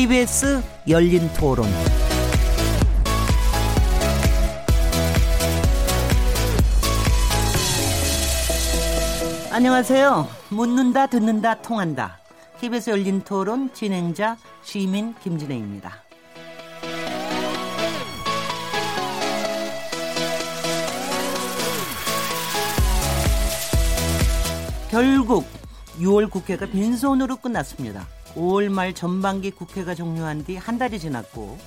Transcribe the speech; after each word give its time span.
KBS 0.00 0.62
열린 0.88 1.28
토론. 1.34 1.66
안녕하세요. 9.52 10.26
묻는다, 10.48 11.06
듣는다, 11.06 11.60
통한다. 11.60 12.18
KBS 12.62 12.88
열린 12.88 13.20
토론 13.20 13.74
진행자 13.74 14.38
시민 14.62 15.14
김진혜입니다. 15.16 15.92
결국 24.90 25.44
6월 25.98 26.30
국회가 26.30 26.64
빈손으로 26.64 27.36
끝났습니다. 27.36 28.06
5월 28.34 28.68
말 28.68 28.94
전반기 28.94 29.50
국회가 29.50 29.94
종료한 29.94 30.44
뒤 30.44 30.56
한 30.56 30.78
달이 30.78 30.98
지났고 30.98 31.58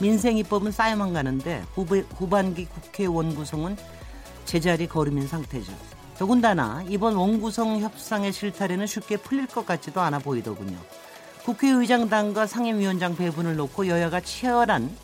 민생 0.00 0.36
입법은 0.38 0.72
쌓여만 0.72 1.12
가는데 1.12 1.62
후배, 1.74 2.00
후반기 2.16 2.64
국회 2.66 3.06
원구성은 3.06 3.76
제자리 4.44 4.86
걸음인 4.86 5.28
상태죠. 5.28 5.72
더군다나 6.18 6.84
이번 6.88 7.14
원구성 7.16 7.80
협상의 7.80 8.32
실타래는 8.32 8.86
쉽게 8.86 9.16
풀릴 9.18 9.46
것 9.46 9.64
같지도 9.66 10.00
않아 10.00 10.18
보이더군요. 10.18 10.76
국회의장단과 11.44 12.46
상임위원장 12.46 13.16
배분을 13.16 13.56
놓고 13.56 13.86
여야가 13.88 14.20
치열한 14.20 14.94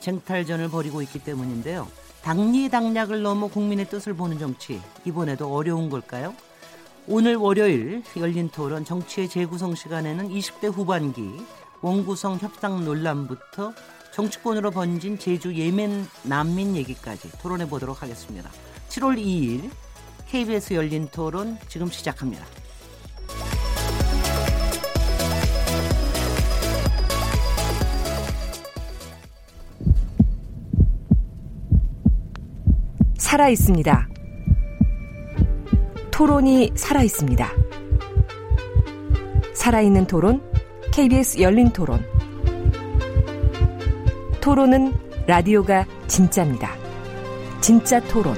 쟁탈전을 0.00 0.68
벌이고 0.70 1.02
있기 1.02 1.20
때문인데요. 1.20 1.88
당리당략을 2.22 3.22
넘어 3.22 3.46
국민의 3.46 3.88
뜻을 3.88 4.14
보는 4.14 4.38
정치 4.38 4.80
이번에도 5.04 5.54
어려운 5.54 5.88
걸까요? 5.88 6.34
오늘 7.08 7.36
월요일 7.36 8.02
열린 8.16 8.48
토론 8.48 8.84
정치의 8.84 9.28
재구성 9.28 9.76
시간에는 9.76 10.28
20대 10.28 10.72
후반기 10.72 11.22
원구성 11.80 12.38
협상 12.38 12.84
논란부터 12.84 13.72
정치권으로 14.12 14.72
번진 14.72 15.16
제주 15.16 15.54
예멘 15.54 16.08
난민 16.24 16.74
얘기까지 16.74 17.30
토론해 17.38 17.68
보도록 17.68 18.02
하겠습니다. 18.02 18.50
7월 18.88 19.18
2일 19.18 19.70
KBS 20.26 20.74
열린 20.74 21.06
토론 21.06 21.58
지금 21.68 21.88
시작합니다. 21.88 22.44
살아 33.16 33.48
있습니다. 33.48 34.15
토론이 36.16 36.72
살아 36.74 37.02
있습니다. 37.02 37.46
살아있는 39.52 40.06
토론, 40.06 40.40
KBS 40.90 41.42
열린 41.42 41.70
토론. 41.70 42.02
토론은 44.40 44.94
라디오가 45.26 45.84
진짜입니다. 46.06 46.74
진짜 47.60 48.00
토론, 48.00 48.34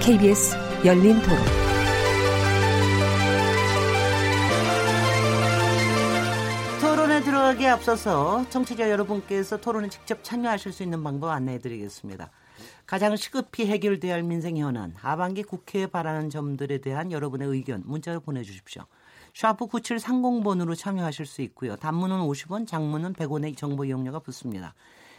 KBS 0.00 0.56
열린 0.86 1.20
토론. 1.20 1.38
토론에 6.80 7.20
들어가기에 7.20 7.68
앞서서 7.68 8.46
청취자 8.48 8.90
여러분께서 8.90 9.58
토론에 9.58 9.90
직접 9.90 10.24
참여하실 10.24 10.72
수 10.72 10.82
있는 10.82 11.04
방법 11.04 11.28
안내해 11.28 11.58
드리겠습니다. 11.58 12.30
가장 12.86 13.16
시급히 13.16 13.66
해결돼야 13.66 14.14
할 14.14 14.22
민생 14.22 14.58
현안, 14.58 14.94
하반기 14.96 15.42
국회에 15.42 15.86
바라는 15.86 16.28
점들에 16.30 16.78
대한 16.78 17.12
여러분의 17.12 17.48
의견 17.48 17.82
문자로 17.86 18.20
보내주십시오. 18.20 18.84
샤프 19.32 19.66
9730번으로 19.66 20.76
참여하실 20.76 21.26
수 21.26 21.42
있고요. 21.42 21.76
단문은 21.76 22.18
50원, 22.18 22.66
장문은 22.66 23.14
100원의 23.14 23.56
정보 23.56 23.84
이용료가 23.84 24.20
붙습니다. 24.20 24.74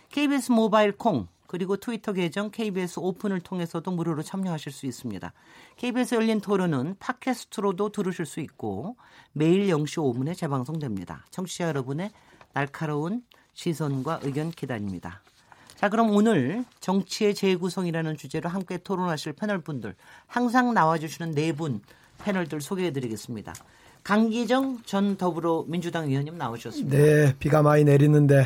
KBS 0.10 0.52
모바일 0.52 0.92
콩 0.92 1.28
그리고 1.48 1.78
트위터 1.78 2.14
계정 2.14 2.50
KBS 2.52 3.00
오픈을 3.00 3.40
통해서도 3.42 3.92
무료로 3.92 4.24
참여하실 4.24 4.72
수 4.72 4.86
있습니다. 4.86 5.34
KBS 5.78 6.16
열린 6.16 6.42
토론은 6.42 6.96
팟캐스트로도 7.00 7.90
들으실 7.90 8.26
수 8.26 8.40
있고 8.40 8.96
매일 9.34 9.68
0시 9.68 9.98
5분에 9.98 10.36
재방송됩니다. 10.36 11.26
청취자 11.32 11.68
여러분의 11.68 12.12
날카로운 12.54 13.24
시선과 13.54 14.22
의견 14.24 14.52
기다립니다. 14.52 15.22
자, 15.76 15.90
그럼 15.90 16.12
오늘 16.12 16.64
정치의 16.80 17.36
재구성이라는 17.36 18.18
주제로 18.18 18.50
함께 18.50 18.78
토론하실 18.78 19.34
패널 19.34 19.60
분들 19.60 19.96
항상 20.28 20.74
나와주시는 20.74 21.32
네 21.32 21.52
분 21.52 21.82
패널들 22.24 22.62
소개해 22.62 22.92
드리겠습니다. 22.92 23.54
강기정 24.04 24.84
전 24.86 25.18
더불어민주당 25.18 26.08
의원님 26.10 26.38
나오셨습니다. 26.38 26.98
네, 26.98 27.36
비가 27.40 27.62
많이 27.62 27.84
내리는데 27.84 28.46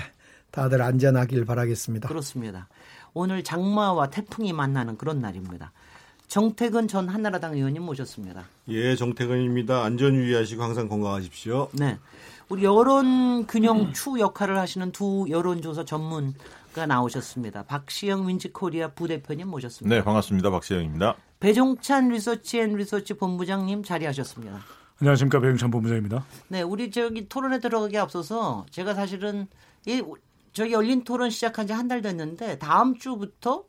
다들 0.52 0.82
안전하길 0.82 1.46
바라겠습니다. 1.46 2.08
그렇습니다. 2.08 2.68
오늘 3.14 3.44
장마와 3.44 4.10
태풍이 4.10 4.54
만나는 4.54 4.98
그런 4.98 5.20
날입니다. 5.20 5.72
정태근 6.28 6.88
전 6.88 7.10
한나라당 7.10 7.56
의원님 7.56 7.84
모셨습니다. 7.84 8.46
예, 8.70 8.96
정태근입니다. 8.96 9.84
안전 9.84 10.16
유의하시고 10.16 10.64
항상 10.64 10.88
건강하십시오. 10.88 11.70
네. 11.74 11.98
우리 12.50 12.64
여론 12.64 13.46
균형 13.48 13.94
추 13.94 14.20
역할을 14.20 14.58
하시는 14.58 14.92
두 14.92 15.28
여론조사 15.30 15.86
전문가 15.86 16.86
나오셨습니다. 16.86 17.64
박시영 17.64 18.28
윈지코리아 18.30 18.94
부대표님 18.94 19.50
모셨습니다. 19.50 19.94
네, 19.98 20.02
반갑습니다. 20.02 20.50
박시영입니다. 20.50 21.16
배종찬 21.42 22.08
리서치 22.10 22.60
앤 22.60 22.76
리서치 22.78 23.16
본부장님 23.16 23.84
자리하셨습니다. 23.84 24.60
안녕하십니까 25.02 25.42
배종찬 25.42 25.72
본부장입니다. 25.72 26.24
네, 26.48 26.62
우리 26.62 26.90
저기 26.90 27.28
토론에 27.28 27.60
들어가기 27.60 27.98
앞서서 27.98 28.66
제가 28.72 28.94
사실은 28.94 29.48
이 29.86 30.02
저기 30.54 30.72
열린 30.72 31.04
토론 31.04 31.30
시작한 31.30 31.68
지 31.68 31.74
한 31.74 31.88
달 31.90 32.02
됐는데 32.02 32.58
다음 32.60 32.96
주부터 32.98 33.66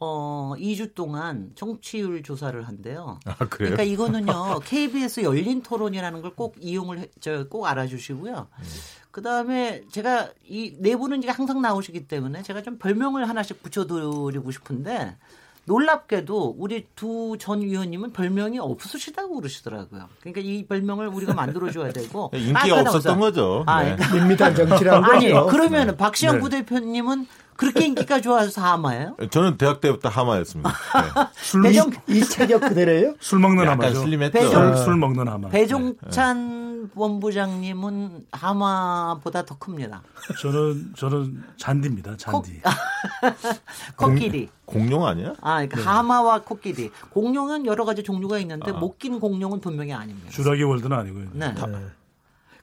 어 0.00 0.54
2주 0.58 0.94
동안 0.94 1.50
청취율 1.56 2.22
조사를 2.22 2.66
한대요. 2.68 3.18
아, 3.24 3.34
그래요? 3.36 3.74
그러니까 3.74 3.82
이거는요. 3.82 4.60
KBS 4.64 5.22
열린 5.22 5.62
토론이라는 5.62 6.22
걸 6.22 6.32
꼭 6.36 6.54
이용을 6.60 7.08
저 7.20 7.44
꼭 7.48 7.66
알아주시고요. 7.66 8.46
음. 8.58 8.64
그 9.10 9.22
다음에 9.22 9.82
제가 9.90 10.28
이 10.48 10.74
내부는 10.78 11.18
이제 11.22 11.30
항상 11.30 11.60
나오시기 11.60 12.06
때문에 12.06 12.42
제가 12.42 12.62
좀 12.62 12.78
별명을 12.78 13.28
하나씩 13.28 13.60
붙여드리고 13.62 14.50
싶은데 14.52 15.16
놀랍게도 15.64 16.54
우리 16.58 16.86
두 16.94 17.36
전 17.38 17.60
위원님은 17.62 18.12
별명이 18.12 18.58
없으시다고 18.58 19.34
그러시더라고요. 19.36 20.08
그러니까 20.20 20.40
이 20.40 20.64
별명을 20.66 21.08
우리가 21.08 21.34
만들어줘야 21.34 21.92
되고 21.92 22.30
인기가 22.36 22.80
없었던 22.80 23.18
거죠. 23.20 23.64
아, 23.66 23.82
그러니까. 23.82 24.14
밋밋한 24.14 24.54
정치라는. 24.54 25.04
아니 25.10 25.32
그러면 25.50 25.88
은 25.90 25.96
박시영 25.96 26.36
네. 26.36 26.40
부대표님은 26.40 27.26
그렇게 27.58 27.86
인기가 27.86 28.20
좋아서 28.20 28.62
하마예요? 28.62 29.16
저는 29.30 29.58
대학 29.58 29.80
때부터 29.80 30.08
하마였습니다. 30.08 30.70
네. 30.70 31.24
술, 31.42 31.62
배정 31.64 31.90
이 32.06 32.20
체격 32.22 32.60
그대로예요? 32.60 33.14
술 33.18 33.40
먹는 33.40 33.68
하마죠. 33.68 34.00
슬림했죠. 34.02 34.32
배정- 34.38 34.76
술, 34.76 34.84
술 34.84 34.96
먹는 34.96 35.26
하마. 35.26 35.48
배종찬 35.48 36.90
본부장님은 36.94 38.26
하마보다 38.30 39.44
더 39.44 39.58
큽니다. 39.58 40.02
저는 40.40 40.92
저는 40.96 41.42
잔디입니다. 41.56 42.16
잔디. 42.16 42.60
코 43.96 44.14
끼리. 44.14 44.48
공룡 44.64 45.04
아니야? 45.04 45.32
아, 45.40 45.66
그러니까 45.66 45.98
하마와 45.98 46.42
코끼리. 46.42 46.90
공룡은 47.10 47.66
여러 47.66 47.84
가지 47.84 48.04
종류가 48.04 48.38
있는데 48.38 48.70
아. 48.70 48.74
못 48.74 48.98
낀 48.98 49.18
공룡은 49.18 49.60
분명히 49.60 49.92
아닙니다. 49.92 50.30
주라기 50.30 50.62
월드는 50.62 50.96
아니고요. 50.96 51.26
네. 51.32 51.54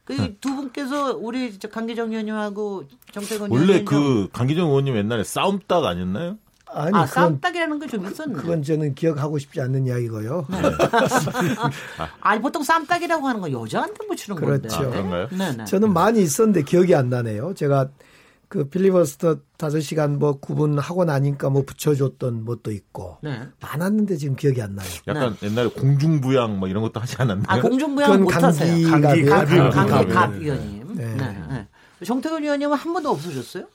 그 0.06 0.38
두 0.40 0.56
분께서 0.56 1.14
우리 1.20 1.58
저 1.60 1.68
강기정 1.68 2.12
의원님하고 2.12 2.84
정태근 3.12 3.50
원래 3.52 3.64
의원님 3.64 3.86
그 3.86 4.30
강기정 4.32 4.68
의원님 4.70 4.96
옛날에 4.96 5.24
싸움닭 5.24 5.84
아니었나요? 5.86 6.38
아니 6.68 6.96
아, 6.98 7.06
쌈딱이라는 7.06 7.80
게 7.80 7.88
좀 7.88 8.06
있었는데. 8.06 8.42
그건 8.42 8.62
저는 8.64 8.96
기억하고 8.96 9.38
싶지 9.38 9.62
않는 9.62 9.88
이야기고요. 9.88 10.46
네. 10.50 10.58
아니 12.22 12.42
보통 12.42 12.64
쌈딱이라고 12.64 13.28
하는 13.28 13.42
건 13.42 13.52
여자한테 13.52 14.06
붙이는 14.08 14.40
건데. 14.40 14.68
그렇죠. 14.68 14.84
아, 14.88 14.90
그런가요? 14.90 15.28
네네. 15.30 15.66
저는 15.66 15.94
많이 15.94 16.22
있었는데 16.22 16.64
기억이 16.64 16.94
안 16.96 17.10
나네요. 17.10 17.54
제가 17.56 17.90
그 18.56 18.70
필리버스터 18.70 19.40
5시간 19.58 20.18
뭐 20.18 20.40
구분하고 20.40 21.04
나니까 21.04 21.50
뭐 21.50 21.64
붙여줬던 21.66 22.46
것도 22.46 22.72
있고 22.72 23.18
네. 23.22 23.42
많았는데 23.60 24.16
지금 24.16 24.38
기억이 24.38 24.62
안 24.62 24.76
나요. 24.76 24.88
약간 25.08 25.36
옛날에 25.44 25.68
공중부양 25.68 26.58
뭐 26.58 26.70
이런 26.70 26.82
것도 26.82 27.02
하지 27.02 27.18
않았나요? 27.20 27.46
아 27.48 27.60
공중부양 27.60 28.24
못 28.24 28.34
하세요. 28.34 28.90
감기가 28.90 29.10
감기. 29.10 29.26
감기, 29.26 29.56
강, 29.58 29.72
감기. 29.74 29.92
강기 29.92 30.08
네, 30.08 30.14
갑 30.14 30.32
네, 30.32 30.38
의원님. 30.38 30.96
네. 30.96 31.16
네. 31.16 31.68
네. 32.00 32.06
정태근 32.06 32.44
의원님은 32.44 32.78
한 32.78 32.94
번도 32.94 33.10
없으셨어요? 33.10 33.66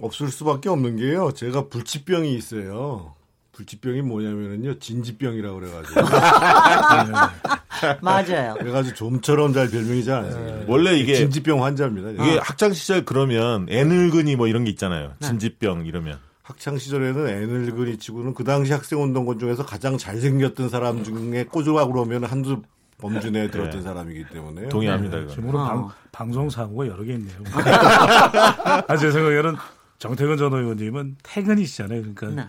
없을 0.00 0.28
수밖에 0.28 0.68
없는 0.68 0.96
게요. 0.96 1.32
제가 1.32 1.66
불치병이 1.66 2.32
있어요. 2.36 3.16
불치병이 3.50 4.02
뭐냐면은요. 4.02 4.78
진지병이라고 4.78 5.58
그래가지고. 5.58 6.00
맞아요. 8.02 8.54
그래가지고 8.58 8.94
좀처럼 8.96 9.52
잘 9.52 9.70
별명이 9.70 10.04
잘안 10.04 10.30
생겨요. 10.32 10.64
원래 10.66 10.96
이게 10.96 11.14
진지병 11.14 11.62
환자입니다. 11.62 12.10
이게 12.24 12.38
학창 12.38 12.72
시절 12.72 13.04
그러면 13.04 13.66
애늙은이 13.68 14.36
뭐 14.36 14.46
이런 14.46 14.64
게 14.64 14.70
있잖아요. 14.70 15.12
네. 15.18 15.26
진지병 15.28 15.86
이러면. 15.86 16.18
학창 16.42 16.78
시절에는 16.78 17.28
애늙은이 17.28 17.98
치고는 17.98 18.34
그 18.34 18.42
당시 18.42 18.72
학생 18.72 19.00
운동권 19.00 19.38
중에서 19.38 19.64
가장 19.64 19.96
잘생겼던 19.96 20.68
사람 20.68 21.04
중에 21.04 21.44
꽂으라고 21.44 21.92
그러면 21.92 22.24
한두 22.24 22.62
범주 22.98 23.30
내에 23.30 23.50
들었던 23.50 23.80
네. 23.80 23.82
사람이기 23.82 24.24
때문에 24.32 24.68
동의합니다. 24.68 25.18
이거. 25.18 25.30
지금으로 25.30 25.58
어. 25.58 25.64
방, 25.64 25.88
방송 26.12 26.50
사고가 26.50 26.86
여러 26.86 27.02
개 27.04 27.14
있네요. 27.14 27.36
아, 27.54 28.96
제 28.96 29.10
생각에는 29.10 29.56
정태근 29.98 30.36
전 30.36 30.52
의원님은 30.52 31.16
퇴근이시잖아요. 31.22 32.00
그러니까 32.00 32.26
네. 32.28 32.48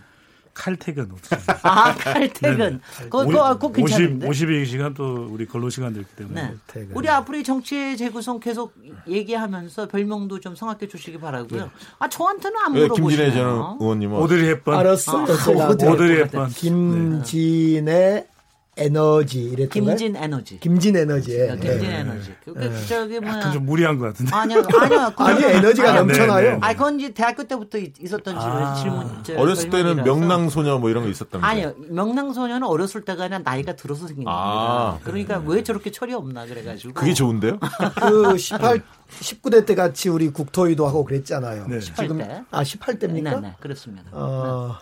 칼퇴근 0.54 1.10
어떻게 1.12 1.36
아 1.62 1.94
칼퇴근. 1.94 2.80
그거 3.04 3.24
그거 3.24 3.54
그거 3.58 3.72
괜찮은데. 3.72 4.28
52시간 4.28 4.94
또 4.94 5.28
우리 5.30 5.46
근로 5.46 5.70
시간도 5.70 6.00
있기 6.00 6.16
때문에 6.16 6.42
네. 6.42 6.54
퇴근. 6.66 6.96
우리 6.96 7.08
앞으로 7.08 7.38
이 7.38 7.44
정치의 7.44 7.96
재구성 7.96 8.40
계속 8.40 8.74
얘기하면서 9.08 9.88
별명도 9.88 10.40
좀 10.40 10.54
성악해 10.54 10.88
주시기 10.88 11.18
바라고요. 11.18 11.70
아 11.98 12.08
저한테는 12.08 12.56
안왜 12.66 12.80
물어보시네요. 12.82 13.26
김진애 13.26 13.32
전 13.32 13.76
의원님은 13.80 14.18
오드리 14.18 14.46
헵번 14.48 14.74
알았어요. 14.74 15.26
제가 15.44 15.68
오드리 15.68 16.16
뭐 16.16 16.24
헵번 16.24 16.48
김진의 16.50 18.26
에너지 18.78 19.42
이랬던가요? 19.44 19.96
김진 19.96 20.16
에너지. 20.16 20.58
김진 20.58 20.96
에너지. 20.96 21.38
예. 21.38 21.48
김진 21.48 21.84
예. 21.84 21.94
에너지. 21.96 22.34
그 22.42 22.86
저기 22.88 23.20
뭐야. 23.20 23.36
약간 23.36 23.52
좀 23.52 23.66
무리한 23.66 23.98
것 23.98 24.06
같은데. 24.06 24.34
아니야. 24.34 24.62
그거- 24.62 25.24
아니 25.26 25.44
에너지가 25.44 25.90
아, 25.90 25.92
네, 25.92 25.98
넘쳐나요. 25.98 26.50
네. 26.52 26.58
아 26.62 26.72
그건 26.72 26.98
이제 26.98 27.12
대학교 27.12 27.44
때부터 27.44 27.76
있- 27.76 28.00
있었던 28.00 28.34
아. 28.38 28.74
질문. 28.74 29.22
저 29.24 29.34
어렸을 29.36 29.68
때는 29.68 29.96
별명이라서. 29.96 30.20
명랑 30.20 30.48
소녀 30.48 30.78
뭐 30.78 30.88
이런 30.88 31.04
거 31.04 31.10
있었다면서요? 31.10 31.50
아니요 31.50 31.74
명랑 31.90 32.32
소녀는 32.32 32.66
어렸을 32.66 33.04
때가 33.04 33.24
아니라 33.24 33.40
나이가 33.40 33.76
들어서 33.76 34.06
생긴 34.06 34.24
아. 34.26 34.92
겁니다. 35.02 35.04
그러니까 35.04 35.42
왜 35.52 35.62
저렇게 35.62 35.90
철이 35.90 36.14
없나 36.14 36.46
그래가지고. 36.46 36.94
그게 36.94 37.12
좋은데요? 37.12 37.58
그 38.00 38.38
18, 38.38 38.80
19대 39.20 39.66
때 39.66 39.74
같이 39.74 40.08
우리 40.08 40.30
국토위도 40.30 40.86
하고 40.86 41.04
그랬잖아요. 41.04 41.66
네. 41.68 41.78
18 41.78 42.08
대. 42.08 42.42
아 42.50 42.62
18대입니까? 42.62 43.22
네, 43.22 43.40
네, 43.42 43.54
그렇습니다. 43.60 44.04
어, 44.12 44.78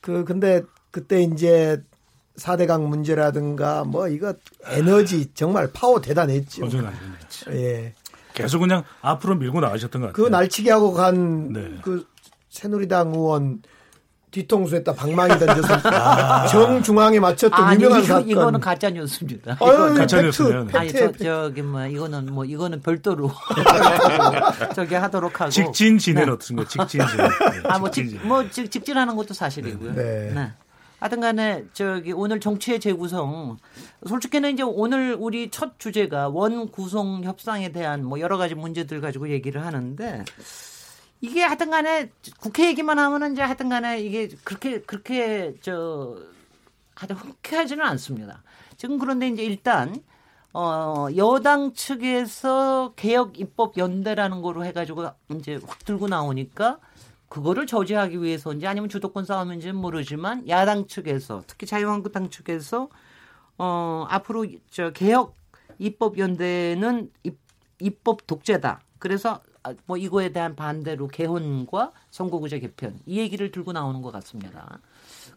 그, 0.00 0.24
근데 0.24 0.62
그때 0.90 1.22
이제 1.22 1.80
4대강 2.38 2.82
문제라든가 2.86 3.84
뭐 3.84 4.08
이거 4.08 4.34
에너지 4.66 5.30
정말 5.34 5.70
파워 5.72 6.00
대단했죠. 6.00 6.62
도전 6.62 6.86
아니네요. 6.86 7.12
예. 7.60 7.94
계속 8.34 8.60
그냥 8.60 8.84
앞으로 9.02 9.34
밀고 9.34 9.60
나가셨던 9.60 10.00
것그 10.02 10.22
같아요. 10.22 10.30
날치기 10.30 10.70
하고 10.70 10.92
간 10.92 11.52
네. 11.52 11.70
그 11.82 12.06
새누리당 12.50 13.12
의원 13.14 13.62
뒤통수에다 14.30 14.92
방망이 14.92 15.38
던져서 15.38 15.80
정중앙에 16.52 17.18
맞췄던 17.18 17.64
아니 17.64 17.82
유명한 17.82 18.04
이거, 18.04 18.14
사건. 18.14 18.28
이거는 18.28 18.60
가짜 18.60 18.90
뉴스입니다. 18.90 19.56
가짜 19.56 20.20
뉴스면. 20.22 20.66
팩트, 20.66 20.76
아니 20.78 20.92
저. 20.92 21.12
저기 21.12 21.62
뭐 21.62 21.86
이거는 21.86 22.26
뭐 22.26 22.44
이거는 22.44 22.82
별도로 22.82 23.32
저기 24.76 24.94
하도록 24.94 25.40
하고 25.40 25.50
직진 25.50 25.98
진해 25.98 26.22
어떤 26.24 26.56
거 26.58 26.64
직진 26.66 27.00
진해. 27.06 27.16
네, 27.16 27.28
아뭐 27.64 27.90
직진 27.90 28.18
진해. 28.18 28.28
뭐 28.28 28.48
직진하는 28.50 29.16
것도 29.16 29.32
사실이고요. 29.34 29.94
네. 29.94 30.52
하여튼 30.98 31.20
간에 31.20 31.64
저기 31.72 32.12
오늘 32.12 32.40
정치의 32.40 32.80
재구성 32.80 33.58
솔직히는 34.06 34.54
이제 34.54 34.62
오늘 34.62 35.16
우리 35.18 35.50
첫 35.50 35.78
주제가 35.78 36.28
원 36.28 36.70
구성 36.70 37.22
협상에 37.22 37.70
대한 37.70 38.04
뭐 38.04 38.18
여러 38.20 38.36
가지 38.36 38.54
문제들 38.54 39.00
가지고 39.00 39.28
얘기를 39.30 39.64
하는데 39.64 40.24
이게 41.20 41.42
하여튼 41.42 41.70
간에 41.70 42.10
국회 42.40 42.66
얘기만 42.68 42.98
하면은 42.98 43.32
이제 43.32 43.42
하여튼 43.42 43.68
간에 43.68 44.00
이게 44.00 44.28
그렇게 44.44 44.80
그렇게 44.80 45.54
저 45.60 46.16
하여튼 46.94 47.16
흔쾌하지는 47.16 47.84
않습니다. 47.84 48.42
지금 48.76 48.98
그런데 48.98 49.28
이제 49.28 49.44
일단 49.44 50.02
어 50.52 51.06
여당 51.16 51.74
측에서 51.74 52.94
개혁 52.96 53.38
입법 53.38 53.76
연대라는 53.76 54.42
거로 54.42 54.64
해가지고 54.64 55.08
이제 55.36 55.60
확 55.64 55.84
들고 55.84 56.08
나오니까 56.08 56.78
그거를 57.28 57.66
저지하기 57.66 58.22
위해서인지 58.22 58.66
아니면 58.66 58.88
주도권 58.88 59.24
싸움인지는 59.24 59.76
모르지만 59.76 60.48
야당 60.48 60.86
측에서 60.86 61.42
특히 61.46 61.66
자유한국당 61.66 62.30
측에서 62.30 62.88
어 63.58 64.06
앞으로 64.08 64.46
저 64.70 64.90
개혁 64.90 65.36
입법 65.78 66.18
연대는 66.18 67.10
입, 67.24 67.38
입법 67.80 68.26
독재다. 68.26 68.80
그래서 68.98 69.40
아, 69.62 69.74
뭐 69.86 69.96
이거에 69.96 70.30
대한 70.30 70.56
반대로 70.56 71.08
개헌과 71.08 71.92
선거구제 72.10 72.60
개편 72.60 72.98
이 73.06 73.18
얘기를 73.18 73.50
들고 73.50 73.72
나오는 73.72 74.00
것 74.02 74.10
같습니다. 74.12 74.80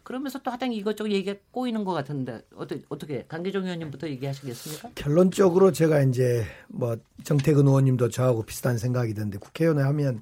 그러면서 0.03 0.39
또 0.39 0.49
하여튼 0.51 0.73
이것저것 0.73 1.11
얘기가 1.11 1.37
꼬이는 1.51 1.83
것 1.83 1.93
같은데 1.93 2.41
어떻게 2.55 2.81
어떻게 2.89 3.25
강기정 3.27 3.63
의원님부터 3.63 4.09
얘기하시겠습니까? 4.09 4.91
결론적으로 4.95 5.71
제가 5.71 6.01
이제 6.01 6.45
뭐 6.67 6.97
정태근 7.23 7.67
의원님도 7.67 8.09
저하고 8.09 8.43
비슷한 8.43 8.77
생각이던데 8.77 9.37
국회의원을 9.37 9.85
하면 9.85 10.21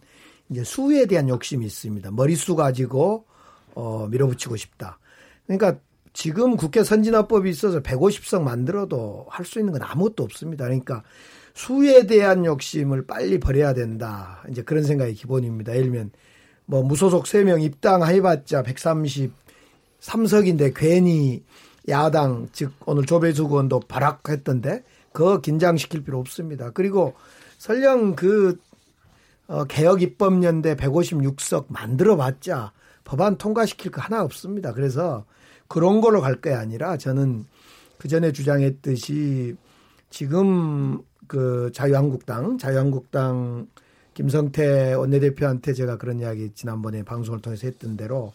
이제 0.50 0.64
수에 0.64 1.06
대한 1.06 1.30
욕심이 1.30 1.66
있습니다. 1.66 2.12
머리수 2.12 2.56
가지고 2.56 3.26
어 3.76 4.08
밀어붙이고 4.10 4.56
싶다. 4.56 5.00
그러니까 5.46 5.80
지금 6.14 6.58
국회 6.58 6.84
선진화법이 6.84 7.50
있어서 7.50 7.82
150석 7.82 8.42
만들어도 8.42 9.28
할 9.30 9.46
수 9.46 9.60
있는 9.60 9.74
건 9.74 9.84
아무것도 9.84 10.24
없습니다. 10.24 10.66
그러니까 10.66 11.04
수에 11.54 12.08
대한 12.08 12.46
욕심을 12.46 13.06
빨리 13.06 13.40
버려야 13.40 13.74
된다. 13.74 14.44
이제 14.50 14.62
그런 14.64 14.84
생각이 14.84 15.14
기본입니다. 15.14 15.74
예를 15.74 15.84
들면 15.84 16.12
뭐 16.66 16.84
무소속 16.84 17.26
3명 17.26 17.62
입당해봤자 17.64 18.64
133석인데 18.64 20.74
괜히 20.76 21.44
야당 21.88 22.48
즉 22.52 22.72
오늘 22.86 23.06
조배수 23.06 23.44
의원도 23.44 23.82
발악했던데 23.82 24.84
그거 25.12 25.42
긴장시킬 25.42 26.04
필요 26.04 26.20
없습니다. 26.20 26.72
그리고 26.72 27.14
설령 27.58 28.16
그 28.16 28.60
어, 29.50 29.66
개혁 29.66 30.02
입법연대 30.04 30.76
156석 30.76 31.66
만들어봤자 31.70 32.72
법안 33.04 33.38
통과시킬 33.38 33.92
거 33.92 34.00
하나 34.02 34.24
없습니다. 34.24 34.74
그래서 34.74 35.26
그런 35.68 36.02
걸로 36.02 36.22
갈 36.22 36.40
게 36.42 36.54
아니라 36.54 36.98
저는 36.98 37.46
그 37.98 38.08
전에 38.08 38.32
주장했듯이 38.32 39.56
지금 40.12 41.02
그 41.28 41.72
자유한국당, 41.74 42.58
자유한국당 42.58 43.68
김성태 44.14 44.94
원내대표한테 44.94 45.74
제가 45.74 45.98
그런 45.98 46.20
이야기 46.20 46.52
지난번에 46.54 47.04
방송을 47.04 47.40
통해서 47.42 47.68
했던 47.68 47.98
대로 47.98 48.34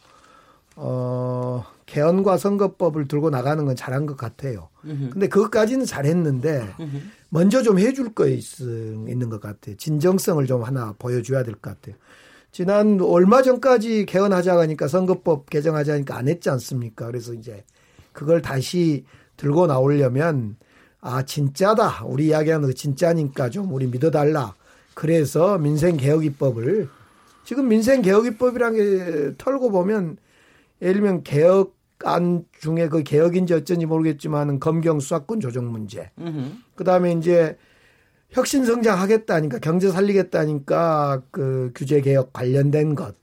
어, 0.76 1.64
개헌과 1.87 2.37
선거법을 2.37 3.06
들고 3.06 3.31
나가는 3.31 3.64
건 3.64 3.76
잘한 3.76 4.06
것 4.06 4.17
같아요. 4.17 4.69
근데 5.10 5.28
그것까지는 5.28 5.87
잘했는데 5.87 6.75
먼저 7.34 7.62
좀 7.64 7.81
해줄 7.81 8.14
거 8.14 8.28
있, 8.28 8.60
있는 8.60 9.28
것 9.28 9.40
같아요. 9.40 9.76
진정성을 9.76 10.46
좀 10.46 10.62
하나 10.62 10.94
보여줘야 11.00 11.42
될 11.42 11.55
것 11.56 11.62
같아요. 11.62 11.96
지난 12.53 13.00
얼마 13.00 13.43
전까지 13.43 14.06
개헌하자 14.06 14.56
하니까 14.56 14.86
선거법 14.86 15.50
개정하자 15.50 15.94
하니까 15.94 16.17
안 16.17 16.29
했지 16.29 16.48
않습니까? 16.50 17.06
그래서 17.06 17.34
이제 17.34 17.64
그걸 18.12 18.41
다시 18.41 19.05
들고 19.36 19.67
나오려면 19.67 20.55
아 21.00 21.24
진짜다 21.24 22.05
우리 22.05 22.26
이야기하는 22.29 22.69
거 22.69 22.72
진짜니까 22.72 23.50
좀 23.50 23.72
우리 23.72 23.88
믿어달라. 23.88 24.55
그래서 24.94 25.58
민생 25.58 25.96
개혁 25.96 26.24
입법을 26.24 26.88
지금 27.44 27.67
민생 27.67 28.00
개혁 28.00 28.26
입법이라는 28.26 28.76
게 28.76 29.34
털고 29.38 29.72
보면 29.72 30.19
예를 30.81 30.94
들면 31.00 31.24
개혁 31.24 31.74
안 32.05 32.44
중에 32.60 32.89
그 32.89 33.03
개혁인지 33.03 33.55
어쩐지 33.55 33.86
모르겠지만 33.86 34.60
검경 34.60 35.01
수사권 35.01 35.41
조정 35.41 35.70
문제. 35.70 36.10
그 36.74 36.84
다음에 36.84 37.13
이제 37.13 37.56
혁신 38.31 38.65
성장하겠다니까 38.65 39.58
경제 39.60 39.91
살리겠다니까 39.91 41.22
그 41.31 41.70
규제 41.74 42.01
개혁 42.01 42.32
관련된 42.32 42.94
것. 42.94 43.15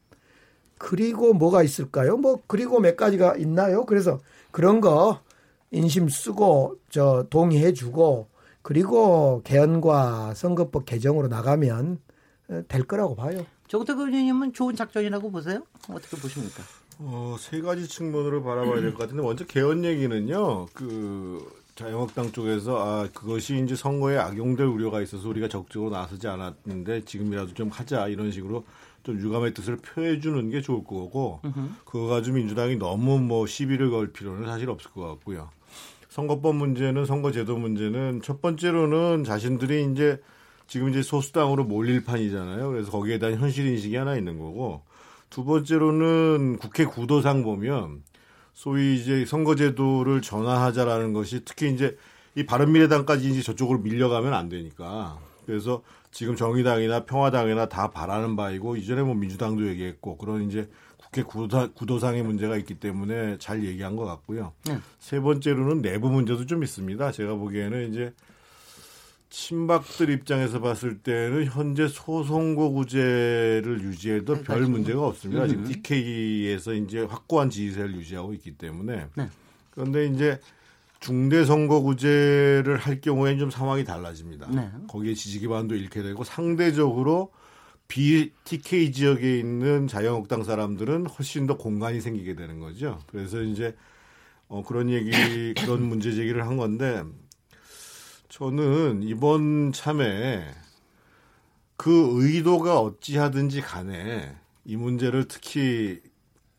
그리고 0.78 1.34
뭐가 1.34 1.63
있을까요? 1.63 2.18
뭐 2.18 2.40
그리고 2.48 2.80
몇 2.80 2.96
가지가 2.96 3.36
있나요? 3.36 3.86
그래서 3.86 4.20
그런 4.51 4.82
거 4.82 5.20
인심 5.70 6.10
쓰고 6.10 6.78
저 6.90 7.28
동의해 7.30 7.74
주고 7.74 8.30
그리고 8.62 9.42
개헌과 9.44 10.34
선거법 10.34 10.86
개정으로 10.86 11.28
나가면 11.28 12.00
될 12.68 12.84
거라고 12.84 13.16
봐요. 13.16 13.46
조국태 13.68 13.94
의원님은 13.94 14.54
좋은 14.54 14.75
작전이라고 14.75 15.32
보세요? 15.32 15.63
어떻게 15.90 16.18
보십니까? 16.18 16.63
어, 17.03 17.36
세 17.39 17.62
가지 17.62 17.88
측면으로 17.88 18.43
바라봐야 18.43 18.75
될 18.81 18.91
것 18.91 19.00
같은데 19.00 19.24
먼저 19.24 19.46
개헌 19.46 19.84
얘기는요. 19.86 20.67
그 20.74 21.46
자유한국당 21.75 22.31
쪽에서 22.31 22.77
아 22.79 23.08
그것이 23.13 23.62
이제 23.63 23.75
선거에 23.75 24.17
악용될 24.17 24.65
우려가 24.67 25.01
있어서 25.01 25.27
우리가 25.29 25.48
적극적으로 25.48 25.89
나서지 25.91 26.27
않았는데 26.27 27.05
지금이라도 27.05 27.53
좀 27.53 27.70
하자 27.70 28.08
이런 28.10 28.31
식으로 28.31 28.65
좀 29.03 29.17
유감의 29.20 29.53
뜻을 29.55 29.77
표해 29.77 30.20
주는 30.20 30.50
게 30.51 30.62
좋을 30.62 30.84
거고 30.84 31.39
그거 31.86 32.05
가지고 32.08 32.38
민주당이 32.38 32.75
너무 32.75 33.20
뭐 33.20 33.48
시비를 33.48 33.89
걸 33.89 34.12
필요는 34.12 34.46
사실 34.48 34.70
없을 34.70 34.91
것 34.91 35.01
같고요. 35.08 35.50
선거법 36.10 36.55
문제는 36.58 37.05
선거제도 37.05 37.58
문제는 37.58 38.22
첫 38.22 38.41
번째로는 38.41 39.24
자신들이 39.24 39.89
이제 39.91 40.20
지금 40.67 40.89
이제 40.89 41.01
소수당으로 41.01 41.63
몰릴 41.63 42.03
판이잖아요. 42.03 42.70
그래서 42.70 42.91
거기에 42.91 43.17
대한 43.17 43.39
현실 43.39 43.65
인식이 43.65 43.96
하나 43.96 44.15
있는 44.17 44.38
거고 44.38 44.81
두 45.32 45.46
번째로는 45.46 46.58
국회 46.60 46.86
구도상 46.86 47.42
보면 47.42 48.04
소위 48.54 49.00
이제 49.00 49.26
선거제도를 49.26 50.22
전환하자라는 50.22 51.14
것이 51.14 51.44
특히 51.46 51.74
이제 51.74 51.98
이 52.36 52.46
바른미래당까지 52.46 53.30
이제 53.30 53.42
저쪽으로 53.42 53.80
밀려가면 53.80 54.34
안 54.34 54.50
되니까 54.50 55.18
그래서 55.46 55.82
지금 56.12 56.36
정의당이나 56.36 57.06
평화당이나 57.06 57.68
다 57.68 57.92
바라는 57.92 58.36
바이고 58.36 58.76
이전에 58.76 59.04
뭐 59.04 59.16
민주당도 59.16 59.68
얘기했고 59.70 60.18
그런 60.18 60.44
이제 60.44 60.70
국회 60.98 61.24
구도상, 61.24 61.72
구도상의 61.76 62.24
문제가 62.24 62.58
있기 62.58 62.76
때문에 62.76 63.38
잘 63.38 63.64
얘기한 63.64 63.96
것 63.96 64.06
같고요. 64.06 64.52
네. 64.66 64.80
세 65.00 65.22
번째로는 65.22 65.82
내부 65.82 66.10
문제도 66.10 66.46
좀 66.46 66.62
있습니다. 66.62 67.12
제가 67.14 67.36
보기에는 67.36 67.90
이제 67.90 68.14
친박들 69.32 70.10
입장에서 70.10 70.60
봤을 70.60 71.00
때는 71.00 71.46
현재 71.46 71.88
소선거구제를 71.88 73.80
유지해도 73.82 74.42
별 74.44 74.64
문제가 74.64 75.08
없습니다. 75.08 75.48
지금 75.48 75.64
TK에서 75.64 76.74
이제 76.74 77.00
확고한 77.00 77.50
지지세를 77.50 77.96
유지하고 77.96 78.34
있기 78.34 78.58
때문에. 78.58 79.08
네. 79.16 79.30
그런데 79.72 80.06
이제 80.08 80.40
중대 81.00 81.46
선거구제를 81.46 82.76
할 82.78 83.00
경우에는 83.00 83.40
좀 83.40 83.50
상황이 83.50 83.86
달라집니다. 83.86 84.50
네. 84.52 84.70
거기에 84.90 85.14
지지 85.14 85.40
기반도 85.40 85.76
잃게 85.76 86.04
되고 86.04 86.26
상대적으로 86.26 87.32
비 87.88 88.34
TK 88.44 88.92
지역에 88.92 89.40
있는 89.40 89.88
자유한국당 89.88 90.44
사람들은 90.44 91.08
훨씬 91.08 91.48
더 91.48 91.58
공간이 91.58 92.02
생기게 92.02 92.36
되는 92.36 92.60
거죠. 92.60 93.00
그래서 93.08 93.42
이제 93.42 93.76
어 94.50 94.62
그런 94.62 94.90
얘기 94.90 95.54
그런 95.56 95.84
문제 95.84 96.12
제기를 96.12 96.46
한 96.46 96.58
건데 96.58 97.04
저는 98.32 99.04
이번 99.04 99.74
참에 99.74 100.42
그 101.76 102.12
의도가 102.24 102.80
어찌하든지 102.80 103.60
간에 103.60 104.34
이 104.64 104.78
문제를 104.78 105.26
특히 105.28 106.00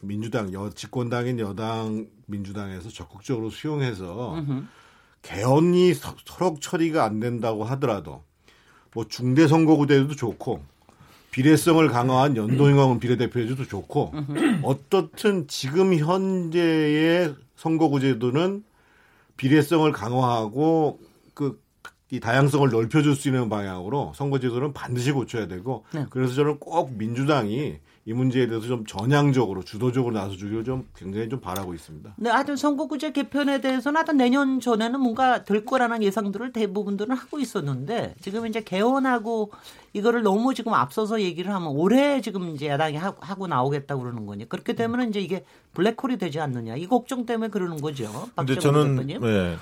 민주당 0.03 0.53
여 0.53 0.69
집권당인 0.69 1.39
여당 1.39 2.09
민주당에서 2.27 2.91
적극적으로 2.91 3.49
수용해서 3.49 4.35
개헌이 5.23 5.95
서- 5.95 6.15
서로 6.27 6.59
처리가 6.61 7.05
안 7.05 7.21
된다고 7.21 7.65
하더라도 7.65 8.23
뭐 8.93 9.07
중대 9.09 9.47
선거구제도 9.49 10.15
좋고 10.15 10.63
비례성을 11.31 11.89
강화한 11.89 12.37
연동형은 12.37 13.01
비례대표제도 13.01 13.65
좋고 13.67 14.13
어떻든 14.63 15.47
지금 15.49 15.95
현재의 15.95 17.35
선거구제도는 17.57 18.63
비례성을 19.39 19.91
강화하고 19.93 21.01
그 21.01 21.12
이 22.13 22.21
다양성을 22.21 22.69
넓혀줄 22.69 23.17
수 23.17 23.29
있는 23.29 23.49
방향으로 23.49 24.13
선거제도는 24.15 24.75
반드시 24.75 25.13
고쳐야 25.13 25.49
되고 25.49 25.87
네. 25.95 26.05
그래서 26.11 26.35
저는 26.35 26.59
꼭 26.59 26.93
민주당이 26.99 27.79
이 28.05 28.13
문제에 28.13 28.49
대해서 28.49 28.67
좀 28.67 28.85
전향적으로 28.85 29.63
주도적으로 29.63 30.15
나서주기를 30.15 30.63
좀 30.65 30.87
굉장히 30.95 31.31
좀 31.31 31.41
바라고 31.41 31.73
있습니다. 31.73 32.15
네, 32.19 32.29
하여튼 32.29 32.57
선거구제 32.57 33.13
개편에 33.13 33.63
대해서는 33.63 33.97
하여튼 33.97 34.19
내년 34.19 34.61
전에는 34.61 35.01
뭔가 35.01 35.45
될 35.45 35.65
거라는 35.65 36.03
예상들을 36.03 36.53
대부분들은 36.53 37.17
하고 37.17 37.39
있었는데 37.39 38.15
지금 38.21 38.47
이제 38.47 38.61
개헌하고 38.61 39.51
이거를 39.95 40.23
너무 40.23 40.53
지금 40.53 40.75
앞서서 40.75 41.23
얘기를 41.23 41.55
하면 41.55 41.69
올해 41.69 42.21
지금 42.21 42.55
이제 42.55 42.67
야당이 42.67 42.97
하- 42.99 43.15
하고 43.21 43.47
나오겠다고 43.47 44.03
그러는 44.03 44.27
거니 44.27 44.47
그렇게 44.51 44.75
되면은 44.75 45.09
이제 45.09 45.21
이게 45.21 45.45
블랙홀이 45.73 46.19
되지 46.19 46.41
않느냐 46.41 46.77
이 46.77 46.87
걱정 46.87 47.25
때문에 47.25 47.49
그러는 47.49 47.79
거죠. 47.81 48.29
근데 48.37 48.59
저는 48.59 48.97
대표님. 48.97 49.21
네, 49.23 49.57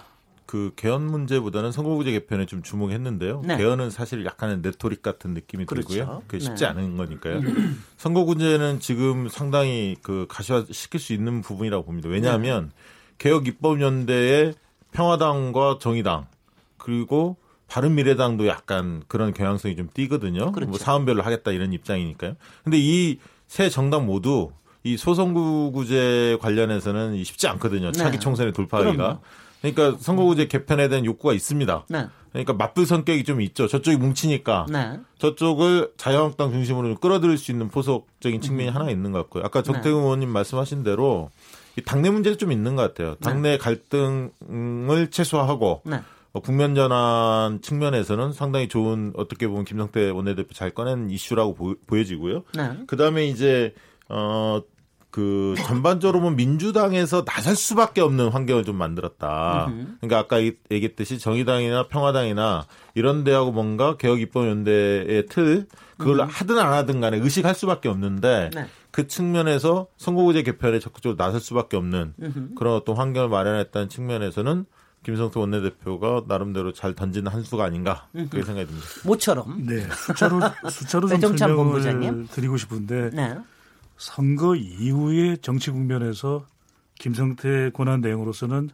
그 0.51 0.73
개헌 0.75 1.07
문제보다는 1.07 1.71
선거구제 1.71 2.11
개편에 2.11 2.45
좀 2.45 2.61
주목했는데요. 2.65 3.43
네. 3.45 3.57
개헌은 3.57 3.91
사실 3.91 4.27
약간의 4.27 4.59
네토릭 4.63 5.01
같은 5.01 5.33
느낌이 5.33 5.65
그렇죠. 5.65 5.87
들고요. 5.87 6.23
그게 6.27 6.41
쉽지 6.41 6.65
네. 6.65 6.71
않은 6.71 6.97
거니까요. 6.97 7.41
선거구제는 7.99 8.81
지금 8.81 9.29
상당히 9.29 9.95
그 10.03 10.27
가시화시킬 10.29 10.99
수 10.99 11.13
있는 11.13 11.41
부분이라고 11.41 11.85
봅니다. 11.85 12.09
왜냐하면 12.09 12.73
네. 12.75 13.15
개혁 13.19 13.47
입법 13.47 13.81
연대의 13.81 14.55
평화당과 14.91 15.79
정의당 15.81 16.27
그리고 16.79 17.37
바른미래당도 17.69 18.49
약간 18.49 19.05
그런 19.07 19.33
경향성이 19.33 19.77
좀 19.77 19.89
띄거든요. 19.95 20.51
그렇죠. 20.51 20.71
뭐 20.71 20.79
사안별로 20.81 21.23
하겠다 21.23 21.53
이런 21.53 21.73
입장이니까요. 21.73 22.35
근데 22.65 22.77
이 22.77 23.19
세 23.47 23.69
정당 23.69 24.07
모두 24.07 24.53
이 24.85 24.97
소선구제 24.97 26.39
관련해서는 26.41 27.15
이 27.17 27.25
쉽지 27.25 27.49
않거든요. 27.49 27.91
차기 27.91 28.17
네. 28.17 28.19
총선에 28.21 28.53
돌파하기가. 28.53 28.97
그럼요. 28.97 29.21
그러니까 29.61 29.99
선거구제 29.99 30.47
개편에 30.47 30.89
대한 30.89 31.05
욕구가 31.05 31.35
있습니다. 31.35 31.85
네, 31.89 32.07
그러니까 32.33 32.53
맞불 32.55 32.87
성격이 32.87 33.25
좀 33.25 33.41
있죠. 33.43 33.69
저쪽이 33.69 33.97
뭉치니까 33.97 34.67
네, 34.71 34.99
저쪽을 35.19 35.93
자유한국당 35.97 36.51
중심으로 36.53 36.89
좀 36.89 36.97
끌어들일 36.97 37.37
수 37.37 37.51
있는 37.51 37.69
포석적인 37.69 38.41
측면이 38.41 38.71
하나 38.71 38.91
있는 38.91 39.13
것 39.13 39.19
같고요. 39.19 39.45
아까 39.45 39.63
정태근 39.63 39.99
의원님 39.99 40.29
말씀하신 40.31 40.83
대로 40.83 41.31
이 41.77 41.83
당내 41.83 42.11
문제도 42.11 42.37
좀 42.37 42.53
있는 42.53 42.77
것 42.77 42.83
같아요. 42.83 43.17
당내 43.17 43.59
갈등을 43.59 45.09
최소화하고 45.11 45.83
네. 45.85 46.01
어, 46.33 46.41
국면 46.41 46.75
전환 46.77 47.61
측면에서는 47.61 48.33
상당히 48.33 48.69
좋은 48.69 49.13
어떻게 49.17 49.49
보면 49.49 49.65
김성태 49.65 50.11
원내대표 50.11 50.55
잘 50.55 50.71
꺼낸 50.71 51.11
이슈라고 51.11 51.55
보, 51.55 51.75
보여지고요. 51.87 52.45
네. 52.55 52.71
그 52.87 52.97
다음에 52.97 53.27
이제 53.27 53.75
어. 54.09 54.63
그 55.11 55.55
전반적으로 55.67 56.21
보면 56.21 56.37
민주당에서 56.37 57.25
나설 57.25 57.57
수밖에 57.57 58.01
없는 58.01 58.29
환경을 58.29 58.65
좀 58.65 58.77
만들었다. 58.77 59.67
그러니까 60.01 60.19
아까 60.19 60.39
이- 60.39 60.53
얘기했듯이 60.71 61.19
정의당이나 61.19 61.89
평화당이나 61.89 62.67
이런 62.95 63.25
데하고 63.25 63.51
뭔가 63.53 63.97
개혁 63.97 64.21
입법 64.21 64.47
연대의 64.47 65.27
틀 65.27 65.67
그걸 65.99 66.21
하든 66.27 66.59
안 66.59 66.73
하든 66.73 67.01
간에 67.01 67.19
의식할 67.19 67.55
수밖에 67.55 67.89
없는데 67.89 68.51
네. 68.55 68.67
그 68.93 69.07
측면에서 69.07 69.89
선거구제 69.97 70.43
개편에 70.45 70.79
적극적으로 70.79 71.17
나설 71.17 71.41
수밖에 71.41 71.77
없는 71.77 72.15
그런 72.57 72.75
어떤 72.75 72.97
환경을 72.97 73.29
마련했다는 73.29 73.89
측면에서는 73.89 74.65
김성태 75.03 75.41
원내대표가 75.41 76.25
나름대로 76.29 76.73
잘 76.73 76.95
던지는 76.95 77.33
한 77.33 77.43
수가 77.43 77.65
아닌가 77.65 78.07
그렇게 78.13 78.43
생각이 78.43 78.67
듭니다. 78.67 78.87
모처럼. 79.05 79.65
네, 79.67 79.87
숫자로 79.91 80.41
숫자로 80.69 81.09
좀 81.19 81.37
설명을 81.39 81.57
본부장님. 81.65 82.29
드리고 82.31 82.57
싶은데 82.59 83.11
네, 83.15 83.35
선거 84.01 84.57
이후의 84.57 85.39
정치 85.43 85.71
국면에서 85.71 86.47
김성태 86.99 87.71
권한 87.75 88.01
대행으로서는 88.01 88.71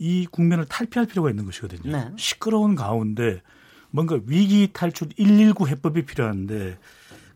이 0.00 0.26
국면을 0.26 0.64
탈피할 0.66 1.06
필요가 1.06 1.30
있는 1.30 1.44
것이거든요. 1.44 1.92
네. 1.92 2.10
시끄러운 2.16 2.74
가운데 2.74 3.40
뭔가 3.90 4.18
위기 4.26 4.70
탈출 4.72 5.10
119 5.16 5.68
해법이 5.68 6.04
필요한데 6.06 6.76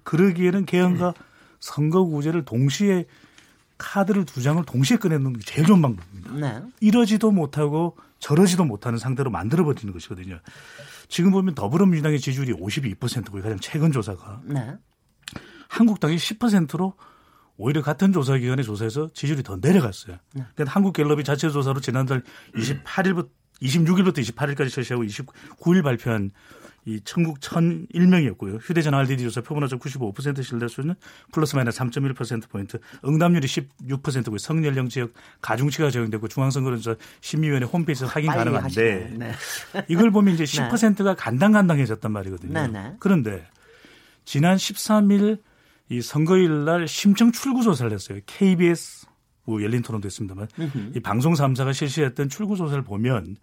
그러기에는 0.03 0.67
개헌과 0.67 1.15
선거구제를 1.61 2.45
동시에 2.45 3.05
카드를 3.79 4.25
두 4.25 4.43
장을 4.43 4.63
동시에 4.65 4.97
꺼내는 4.97 5.35
게 5.35 5.41
제일 5.45 5.67
좋은 5.67 5.81
방법입니다. 5.81 6.33
네, 6.33 6.61
이러지도 6.81 7.31
못하고 7.31 7.97
저러지도 8.19 8.65
못하는 8.65 8.99
상태로 8.99 9.31
만들어버리는 9.31 9.93
것이거든요. 9.93 10.41
지금 11.09 11.31
보면 11.31 11.55
더불어민주당의 11.55 12.19
지지율이 12.19 12.55
52%고요. 12.55 13.43
가장 13.43 13.61
최근 13.61 13.93
조사가. 13.93 14.43
네. 15.73 15.77
한국당이 15.77 16.17
10%로 16.17 16.95
오히려 17.57 17.83
같은 17.83 18.13
조사 18.13 18.37
기관의 18.37 18.65
조사에서 18.65 19.09
지지율이 19.13 19.43
더 19.43 19.57
내려갔어요. 19.61 20.17
그러니까 20.33 20.65
한국갤럽이 20.67 21.25
자체 21.25 21.51
조사로 21.51 21.81
지난달 21.81 22.23
28일부터 22.55 23.29
26일부터 23.63 24.19
28일까지 24.19 24.71
실시하고 24.71 25.05
29일 25.05 25.83
발표한 25.83 26.33
이 26.85 27.01
천국 27.05 27.39
1001명이었고요. 27.39 28.59
휴대전화 28.61 28.99
RDD 28.99 29.23
조사 29.23 29.41
표본오차 29.41 29.77
95% 29.77 30.43
신뢰수는 30.43 30.97
플러스 31.31 31.55
마이너스 31.55 31.79
3.1%포인트, 31.79 32.79
응답률이 33.05 33.47
16%고요. 33.47 34.39
성연령 34.39 34.89
지역 34.89 35.13
가중치가 35.41 35.91
적용되고 35.91 36.27
중앙선거조사 36.27 36.97
심의위원회 37.21 37.67
홈페이지에서 37.67 38.13
확인 38.13 38.33
가능한데. 38.33 39.15
네. 39.17 39.33
이걸 39.87 40.11
보면 40.11 40.35
이제 40.35 40.43
10%가 40.43 41.15
간당간당해졌단 41.15 42.11
말이거든요. 42.11 42.53
네, 42.53 42.67
네. 42.67 42.97
그런데 42.99 43.47
지난 44.25 44.57
13일 44.57 45.39
이 45.93 46.01
선거일 46.01 46.65
날 46.65 46.89
심층 46.89 47.33
출구 47.33 47.63
조사를 47.63 47.93
했어요. 47.93 48.19
KBS 48.27 49.07
뭐 49.45 49.63
열린 49.63 49.83
토론도 49.83 50.07
했습니다만 50.07 50.49
이 50.95 51.01
방송 51.01 51.35
3사가 51.35 51.75
실시했던 51.75 52.29
출구 52.29 52.57
조사를 52.57 52.83
보면 52.83 53.37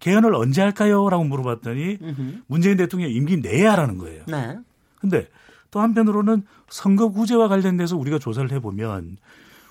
개헌을 0.00 0.34
언제 0.34 0.60
할까요?라고 0.60 1.24
물어봤더니 1.24 1.98
문재인 2.46 2.76
대통령 2.76 3.10
임기 3.10 3.38
내에 3.38 3.64
하라는 3.66 3.96
거예요. 3.96 4.24
네. 4.26 4.58
근데 5.00 5.28
또 5.70 5.80
한편으로는 5.80 6.42
선거 6.68 7.08
구제와 7.08 7.48
관련돼서 7.48 7.96
우리가 7.96 8.18
조사를 8.18 8.52
해 8.52 8.60
보면 8.60 9.16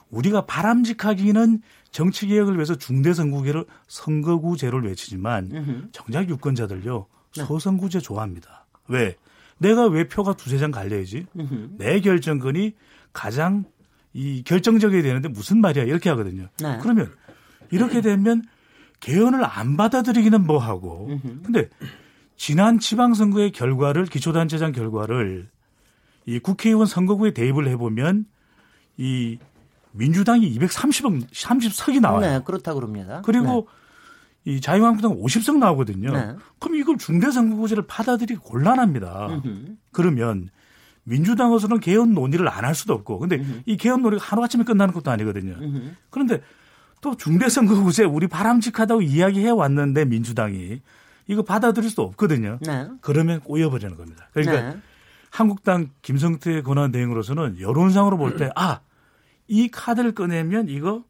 우리가 0.10 0.46
바람직하기는 0.46 1.62
정치 1.92 2.28
개혁을 2.28 2.56
위해서 2.56 2.76
중대 2.76 3.14
선거구제를 3.14 3.66
선거구제를 3.88 4.84
외치지만 4.86 5.90
정작 5.92 6.30
유권자들요 6.30 7.06
소선구제 7.34 8.00
좋아합니다. 8.00 8.66
왜? 8.88 9.18
내가 9.64 9.88
왜 9.88 10.08
표가 10.08 10.34
두세 10.34 10.58
장 10.58 10.72
갈려야지? 10.72 11.26
내 11.78 12.00
결정권이 12.02 12.74
가장 13.14 13.64
이 14.14 14.44
결정적이 14.44 15.02
되는데 15.02 15.30
무슨 15.30 15.62
말이야 15.62 15.86
이렇게 15.86 16.10
하거든요. 16.12 16.50
네. 16.62 16.78
그러면 16.82 17.12
이렇게 17.72 18.02
되면 18.02 18.44
개헌을 19.00 19.44
안 19.44 19.76
받아들이기는 19.76 20.46
뭐하고 20.46 21.20
근데 21.44 21.70
지난 22.36 22.80
지방선거의 22.80 23.52
결과를 23.52 24.06
기초단체장 24.06 24.72
결과를 24.72 25.50
이 26.26 26.40
국회의원 26.40 26.86
선거구에 26.86 27.32
대입을 27.34 27.68
해보면 27.70 28.26
이 28.98 29.40
민주당이 29.92 30.58
230억 30.58 31.30
30석이 31.32 32.00
나와요. 32.00 32.22
네, 32.22 32.42
그렇다 32.44 32.74
그럽니다. 32.74 33.22
그리고 33.24 33.68
이 34.46 34.60
자유한국당 34.62 35.18
50석 35.18 35.58
나오거든요. 35.58 36.12
네. 36.12 36.36
그럼 36.60 36.76
이걸 36.78 36.98
중대선거구제를 36.98 37.88
받아들이기 37.88 38.40
곤란합니다. 38.42 39.42
그러면 39.92 40.50
민주당으로서는 41.06 41.80
개헌 41.80 42.14
논의를 42.14 42.48
안 42.48 42.64
할 42.66 42.76
수도 42.76 42.94
없고, 42.94 43.20
근데 43.20 43.44
이 43.66 43.78
개헌 43.78 44.02
논의가 44.02 44.24
하루아침에 44.24 44.64
끝나는 44.64 44.94
것도 44.94 45.12
아니거든요. 45.12 45.56
그런데 46.10 46.42
또 47.02 47.16
중대선거구제 47.18 48.04
우리 48.06 48.28
바람직하다고 48.28 49.02
이야기해 49.02 49.50
왔는데 49.50 50.06
민주당이 50.06 50.82
이거 51.28 51.42
받아들일 51.42 51.90
수 51.90 52.02
없거든요. 52.02 52.60
네. 52.66 52.88
그러면 53.02 53.40
꼬여버리는 53.42 53.96
겁니다. 53.98 54.30
그러니까 54.34 54.70
네. 54.74 54.78
한국당 55.30 55.90
김성태 56.02 56.62
권한 56.62 56.92
대행으로서는 56.92 57.60
여론상으로 57.60 58.18
볼 58.18 58.38
때 58.38 58.50
아, 58.56 58.80
이 59.48 59.68
카드를 59.70 60.14
꺼내면 60.14 60.70
이거 60.70 61.04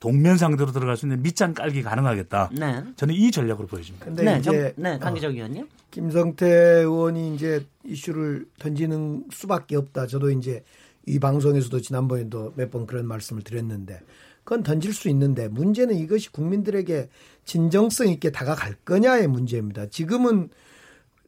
동면 0.00 0.36
상대로 0.36 0.70
들어갈 0.70 0.96
수 0.96 1.06
있는 1.06 1.22
밑장 1.22 1.54
깔기 1.54 1.82
가능하겠다. 1.82 2.50
네. 2.58 2.84
저는 2.96 3.14
이 3.14 3.30
전략으로 3.30 3.66
보여집니다. 3.66 4.06
근데 4.06 4.22
네, 4.24 4.38
이제 4.38 4.42
정, 4.50 4.82
네, 4.82 4.94
어, 4.94 4.98
강기정 4.98 5.32
의원님. 5.32 5.68
김성태 5.90 6.46
의원이 6.48 7.34
이제 7.34 7.66
이슈를 7.84 8.46
던지는 8.58 9.24
수밖에 9.32 9.76
없다. 9.76 10.06
저도 10.06 10.30
이제 10.30 10.62
이 11.06 11.18
방송에서도 11.18 11.80
지난번에도 11.80 12.52
몇 12.56 12.70
번 12.70 12.86
그런 12.86 13.06
말씀을 13.06 13.42
드렸는데 13.42 14.00
그건 14.44 14.62
던질 14.62 14.92
수 14.94 15.08
있는데 15.08 15.48
문제는 15.48 15.96
이것이 15.96 16.30
국민들에게 16.30 17.08
진정성 17.44 18.08
있게 18.08 18.30
다가갈 18.30 18.76
거냐의 18.84 19.26
문제입니다. 19.26 19.86
지금은 19.86 20.50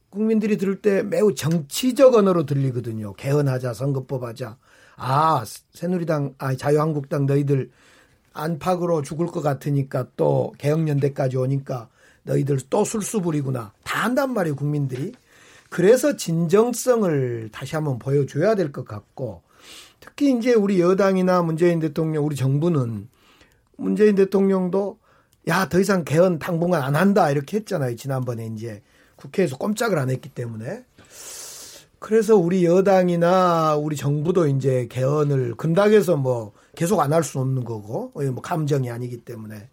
국민들이 0.09 0.57
들을 0.57 0.81
때 0.81 1.03
매우 1.03 1.33
정치적 1.35 2.13
언어로 2.15 2.45
들리거든요. 2.45 3.13
개헌하자, 3.13 3.73
선거법 3.73 4.23
하자. 4.23 4.57
아, 4.97 5.43
새누리당, 5.73 6.35
아, 6.37 6.55
자유한국당 6.55 7.25
너희들 7.25 7.71
안팎으로 8.33 9.01
죽을 9.01 9.27
것 9.27 9.41
같으니까 9.41 10.07
또 10.15 10.53
개혁연대까지 10.57 11.37
오니까 11.37 11.89
너희들 12.23 12.59
또 12.69 12.85
술수 12.85 13.21
부리구나. 13.21 13.73
다 13.83 14.05
한단 14.05 14.33
말이에요, 14.33 14.55
국민들이. 14.55 15.11
그래서 15.69 16.15
진정성을 16.17 17.49
다시 17.51 17.75
한번 17.75 17.97
보여줘야 17.97 18.55
될 18.55 18.71
것 18.71 18.85
같고 18.85 19.41
특히 19.99 20.35
이제 20.37 20.53
우리 20.53 20.81
여당이나 20.81 21.41
문재인 21.43 21.79
대통령, 21.79 22.25
우리 22.25 22.35
정부는 22.35 23.07
문재인 23.77 24.15
대통령도 24.15 24.99
야, 25.47 25.67
더 25.69 25.79
이상 25.79 26.03
개헌 26.03 26.39
당분간 26.39 26.83
안 26.83 26.95
한다 26.95 27.31
이렇게 27.31 27.57
했잖아요. 27.57 27.95
지난번에 27.95 28.47
이제 28.47 28.81
국회에서 29.15 29.57
꼼짝을 29.57 29.97
안 29.97 30.09
했기 30.09 30.29
때문에. 30.29 30.83
그래서 31.99 32.35
우리 32.35 32.65
여당이나 32.65 33.75
우리 33.75 33.95
정부도 33.95 34.47
이제 34.47 34.87
개헌을 34.89 35.55
근당해서 35.55 36.17
뭐 36.17 36.51
계속 36.75 36.99
안 36.99 37.13
할수 37.13 37.39
없는 37.39 37.63
거고 37.63 38.11
뭐 38.13 38.41
감정이 38.41 38.89
아니기 38.89 39.17
때문에 39.17 39.67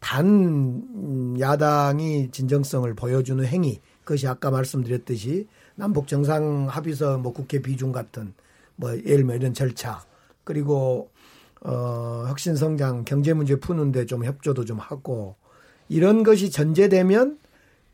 단 0.00 0.26
음, 0.26 1.36
야당이 1.38 2.30
진정성을 2.30 2.92
보여주는 2.94 3.44
행위 3.44 3.80
그것이 4.04 4.28
아까 4.28 4.50
말씀드렸듯이 4.50 5.48
남북 5.74 6.06
정상 6.06 6.66
합의서 6.68 7.18
뭐 7.18 7.32
국회 7.32 7.60
비중 7.60 7.92
같은 7.92 8.32
뭐 8.76 8.90
예를 8.92 9.04
들면 9.18 9.36
이런 9.36 9.54
절차 9.54 10.04
그리고 10.44 11.10
어 11.60 12.24
혁신 12.28 12.54
성장 12.54 13.04
경제 13.04 13.32
문제 13.32 13.56
푸는데 13.56 14.06
좀 14.06 14.24
협조도 14.24 14.64
좀 14.64 14.78
하고 14.78 15.34
이런 15.88 16.22
것이 16.22 16.50
전제되면 16.50 17.38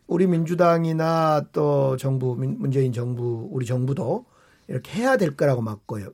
우리 0.07 0.27
민주당이나 0.27 1.47
또 1.53 1.97
정부 1.97 2.37
민- 2.37 2.59
문재인 2.59 2.93
정부 2.93 3.49
우리 3.51 3.65
정부도 3.65 4.27
이렇게 4.69 5.01
해야 5.01 5.17
될 5.17 5.37
거라고 5.37 5.63
맞고요. 5.63 6.09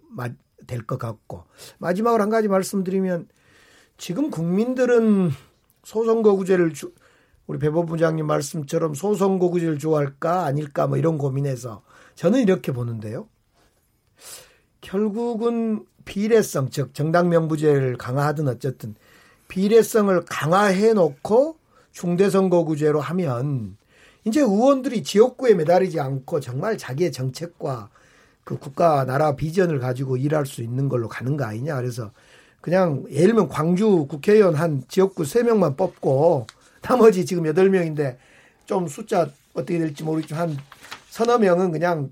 될 0.70 0.86
것 0.86 0.98
같고 0.98 1.44
마지막으로 1.78 2.22
한 2.22 2.30
가지 2.30 2.48
말씀드리면 2.48 3.28
지금 3.98 4.30
국민들은 4.30 5.30
소선거구제를 5.84 6.72
주, 6.72 6.92
우리 7.46 7.58
배보 7.58 7.84
부장님 7.84 8.26
말씀처럼 8.26 8.94
소선거구제를 8.94 9.78
좋아할까 9.78 10.44
아닐까 10.44 10.86
뭐 10.86 10.96
이런 10.96 11.18
고민해서 11.18 11.82
저는 12.14 12.40
이렇게 12.40 12.72
보는데요. 12.72 13.28
결국은 14.80 15.84
비례성 16.04 16.70
즉 16.70 16.94
정당 16.94 17.28
명부제를 17.28 17.96
강화하든 17.98 18.48
어쨌든 18.48 18.94
비례성을 19.48 20.24
강화해 20.26 20.92
놓고 20.94 21.56
중대선거구제로 21.92 23.00
하면 23.00 23.76
이제 24.24 24.40
의원들이 24.40 25.02
지역구에 25.02 25.54
매달리지 25.54 25.98
않고 25.98 26.40
정말 26.40 26.78
자기의 26.78 27.10
정책과 27.12 27.90
그 28.50 28.58
국가 28.58 29.04
나라 29.04 29.36
비전을 29.36 29.78
가지고 29.78 30.16
일할 30.16 30.44
수 30.44 30.60
있는 30.60 30.88
걸로 30.88 31.06
가는 31.08 31.36
거 31.36 31.44
아니냐. 31.44 31.76
그래서 31.76 32.10
그냥 32.60 33.04
예를 33.08 33.28
들면 33.28 33.48
광주 33.48 34.06
국회의원 34.08 34.56
한 34.56 34.82
지역구 34.88 35.22
3명만 35.22 35.76
뽑고 35.76 36.48
나머지 36.82 37.24
지금 37.24 37.44
8명인데 37.44 38.16
좀 38.66 38.88
숫자 38.88 39.28
어떻게 39.54 39.78
될지 39.78 40.02
모르겠지만 40.02 40.48
한 40.48 40.58
서너 41.10 41.38
명은 41.38 41.70
그냥 41.70 42.10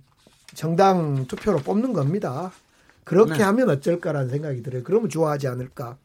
정당 0.55 1.27
투표로 1.27 1.59
뽑는 1.59 1.93
겁니다. 1.93 2.53
그렇게 3.03 3.39
네. 3.39 3.43
하면 3.43 3.71
어쩔까라는 3.71 4.31
생각이 4.31 4.63
들어요. 4.63 4.85
그러면 4.85 5.09
좋아하지 5.09 5.49
않을까. 5.49 5.97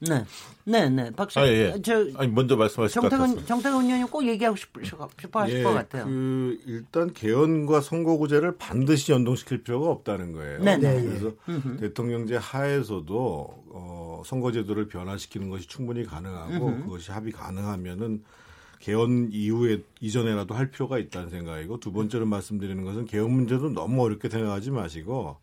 네. 0.00 0.24
네, 0.64 0.88
네. 0.88 1.10
박수. 1.10 1.38
아, 1.38 1.46
예, 1.46 1.72
예. 1.74 1.82
저 1.82 2.06
아니 2.16 2.30
먼저 2.32 2.56
말씀하실. 2.56 3.00
정태근 3.00 3.46
정태근 3.46 3.84
의원님 3.84 4.06
꼭 4.08 4.26
얘기하고 4.26 4.56
싶, 4.56 4.68
싶어 4.84 5.40
하실 5.40 5.58
예, 5.58 5.62
것 5.62 5.74
같아요. 5.74 6.04
그 6.06 6.58
일단 6.66 7.12
개헌과 7.12 7.80
선거구제를 7.82 8.56
반드시 8.56 9.12
연동시킬 9.12 9.62
필요가 9.62 9.90
없다는 9.90 10.32
거예요. 10.32 10.62
네, 10.62 10.76
네. 10.78 11.02
그래서 11.02 11.32
대통령제 11.78 12.36
하에서도 12.36 13.64
어, 13.72 14.22
선거제도를 14.24 14.88
변화시키는 14.88 15.50
것이 15.50 15.66
충분히 15.68 16.04
가능하고 16.04 16.82
그것이 16.84 17.10
합의 17.12 17.32
가능하면은 17.32 18.24
개헌 18.78 19.28
이후에 19.32 19.82
이전에라도 20.00 20.54
할 20.54 20.70
필요가 20.70 20.98
있다는 20.98 21.28
생각이고 21.28 21.80
두 21.80 21.92
번째로 21.92 22.24
말씀드리는 22.24 22.82
것은 22.82 23.04
개헌 23.04 23.30
문제도 23.30 23.68
너무 23.68 24.02
어렵게 24.02 24.30
생각하지 24.30 24.70
마시고 24.70 25.36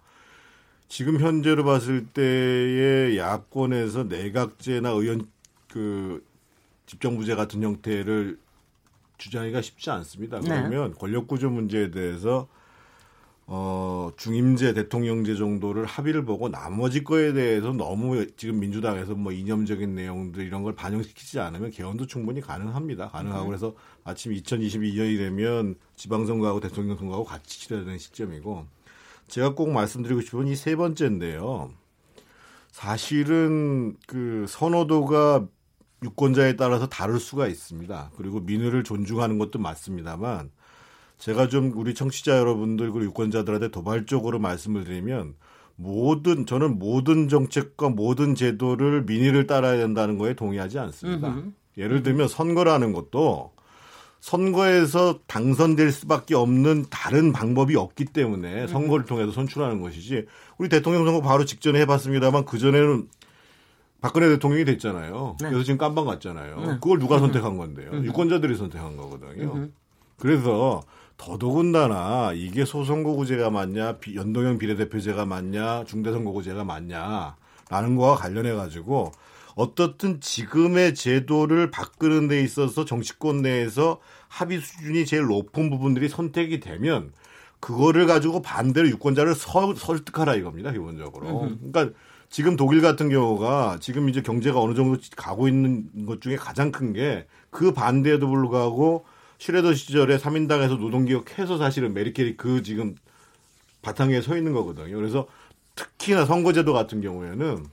지금 0.87 1.19
현재로 1.19 1.63
봤을 1.63 2.05
때의 2.07 3.17
야권에서 3.17 4.05
내각제나 4.05 4.89
의원 4.89 5.27
그 5.67 6.25
집정부제 6.85 7.35
같은 7.35 7.61
형태를 7.61 8.39
주장하기가 9.17 9.61
쉽지 9.61 9.89
않습니다. 9.89 10.39
네. 10.39 10.47
그러면 10.47 10.93
권력구조 10.93 11.49
문제에 11.49 11.91
대해서 11.91 12.47
어, 13.49 14.11
중임제, 14.17 14.73
대통령제 14.73 15.35
정도를 15.35 15.85
합의를 15.85 16.25
보고 16.25 16.49
나머지 16.49 17.03
거에 17.03 17.31
대해서 17.31 17.71
너무 17.71 18.25
지금 18.35 18.59
민주당에서 18.59 19.15
뭐 19.15 19.31
이념적인 19.31 19.95
내용들 19.95 20.45
이런 20.45 20.63
걸 20.63 20.75
반영시키지 20.75 21.39
않으면 21.39 21.71
개헌도 21.71 22.07
충분히 22.07 22.41
가능합니다. 22.41 23.07
가능하고 23.07 23.47
그래서 23.47 23.73
마침 24.03 24.33
2022년이 24.33 25.17
되면 25.17 25.75
지방선거하고 25.95 26.59
대통령 26.59 26.97
선거하고 26.97 27.23
같이 27.23 27.61
치러야 27.61 27.97
시점이고 27.97 28.65
제가 29.27 29.55
꼭 29.55 29.71
말씀드리고 29.71 30.21
싶은 30.21 30.47
이 30.47 30.55
세 30.55 30.75
번째인데요. 30.75 31.71
사실은 32.71 33.95
그 34.07 34.45
선호도가 34.47 35.47
유권자에 36.03 36.55
따라서 36.57 36.87
다를 36.87 37.19
수가 37.19 37.47
있습니다. 37.47 38.11
그리고 38.17 38.39
민의를 38.39 38.83
존중하는 38.83 39.39
것도 39.39 39.57
맞습니다만 39.59 40.51
제가 41.17 41.47
좀 41.47 41.71
우리 41.75 41.95
청취자 41.95 42.37
여러분들 42.37 42.91
그리고 42.91 43.05
유권자들한테 43.07 43.69
도발적으로 43.71 44.37
말씀을 44.37 44.83
드리면 44.83 45.33
모든 45.75 46.45
저는 46.45 46.77
모든 46.77 47.27
정책과 47.29 47.89
모든 47.89 48.35
제도를 48.35 49.03
민의를 49.03 49.47
따라야 49.47 49.77
된다는 49.77 50.17
거에 50.19 50.35
동의하지 50.35 50.77
않습니다. 50.79 51.29
예를 51.77 52.03
들면 52.03 52.27
선거라는 52.27 52.93
것도 52.93 53.51
선거에서 54.31 55.19
당선될 55.25 55.89
수밖에 55.93 56.35
없는 56.35 56.87
다른 56.89 57.31
방법이 57.31 57.77
없기 57.77 58.03
때문에 58.05 58.67
선거를 58.67 59.05
통해서 59.05 59.31
선출하는 59.31 59.81
것이지 59.81 60.25
우리 60.57 60.67
대통령 60.67 61.05
선거 61.05 61.21
바로 61.21 61.45
직전에 61.45 61.79
해봤습니다만 61.81 62.43
그 62.43 62.57
전에는 62.59 63.07
박근혜 64.01 64.27
대통령이 64.27 64.65
됐잖아요. 64.65 65.37
네. 65.39 65.47
그래서 65.47 65.63
지금 65.63 65.77
깜방 65.77 66.05
갔잖아요. 66.05 66.77
그걸 66.81 66.99
누가 66.99 67.19
선택한 67.19 67.55
건데요? 67.55 67.89
유권자들이 68.03 68.57
선택한 68.57 68.97
거거든요. 68.97 69.69
그래서 70.17 70.83
더더군다나 71.15 72.33
이게 72.35 72.65
소선거구제가 72.65 73.49
맞냐, 73.49 73.99
비- 73.99 74.17
연동형 74.17 74.57
비례대표제가 74.57 75.25
맞냐, 75.25 75.85
중대선거구제가 75.85 76.65
맞냐라는 76.65 77.95
거와 77.95 78.15
관련해 78.17 78.51
가지고 78.51 79.13
어떻든 79.55 80.19
지금의 80.21 80.93
제도를 80.93 81.71
바꾸는 81.71 82.27
데 82.27 82.41
있어서 82.43 82.85
정치권 82.85 83.41
내에서 83.41 83.99
합의 84.27 84.59
수준이 84.61 85.05
제일 85.05 85.23
높은 85.25 85.69
부분들이 85.69 86.09
선택이 86.09 86.59
되면 86.59 87.11
그거를 87.59 88.05
가지고 88.05 88.41
반대로 88.41 88.87
유권자를 88.89 89.33
서- 89.35 89.73
설득하라 89.75 90.35
이겁니다 90.35 90.71
기본적으로. 90.71 91.27
그러니까 91.71 91.97
지금 92.29 92.55
독일 92.55 92.81
같은 92.81 93.09
경우가 93.09 93.77
지금 93.79 94.09
이제 94.09 94.21
경제가 94.21 94.59
어느 94.59 94.75
정도 94.75 94.99
가고 95.15 95.47
있는 95.47 96.05
것 96.05 96.21
중에 96.21 96.35
가장 96.35 96.71
큰 96.71 96.93
게 96.93 97.25
그 97.49 97.73
반대에도 97.73 98.27
불구하고 98.27 99.05
슈레더 99.39 99.73
시절에 99.73 100.17
3인당에서 100.17 100.77
노동개혁 100.77 101.39
해서 101.39 101.57
사실은 101.57 101.93
메리켈이 101.93 102.35
그 102.37 102.61
지금 102.61 102.95
바탕에 103.81 104.19
서 104.21 104.35
있는 104.37 104.51
거거든요. 104.53 104.95
그래서 104.95 105.27
특히나 105.75 106.25
선거제도 106.25 106.73
같은 106.73 107.01
경우에는 107.01 107.65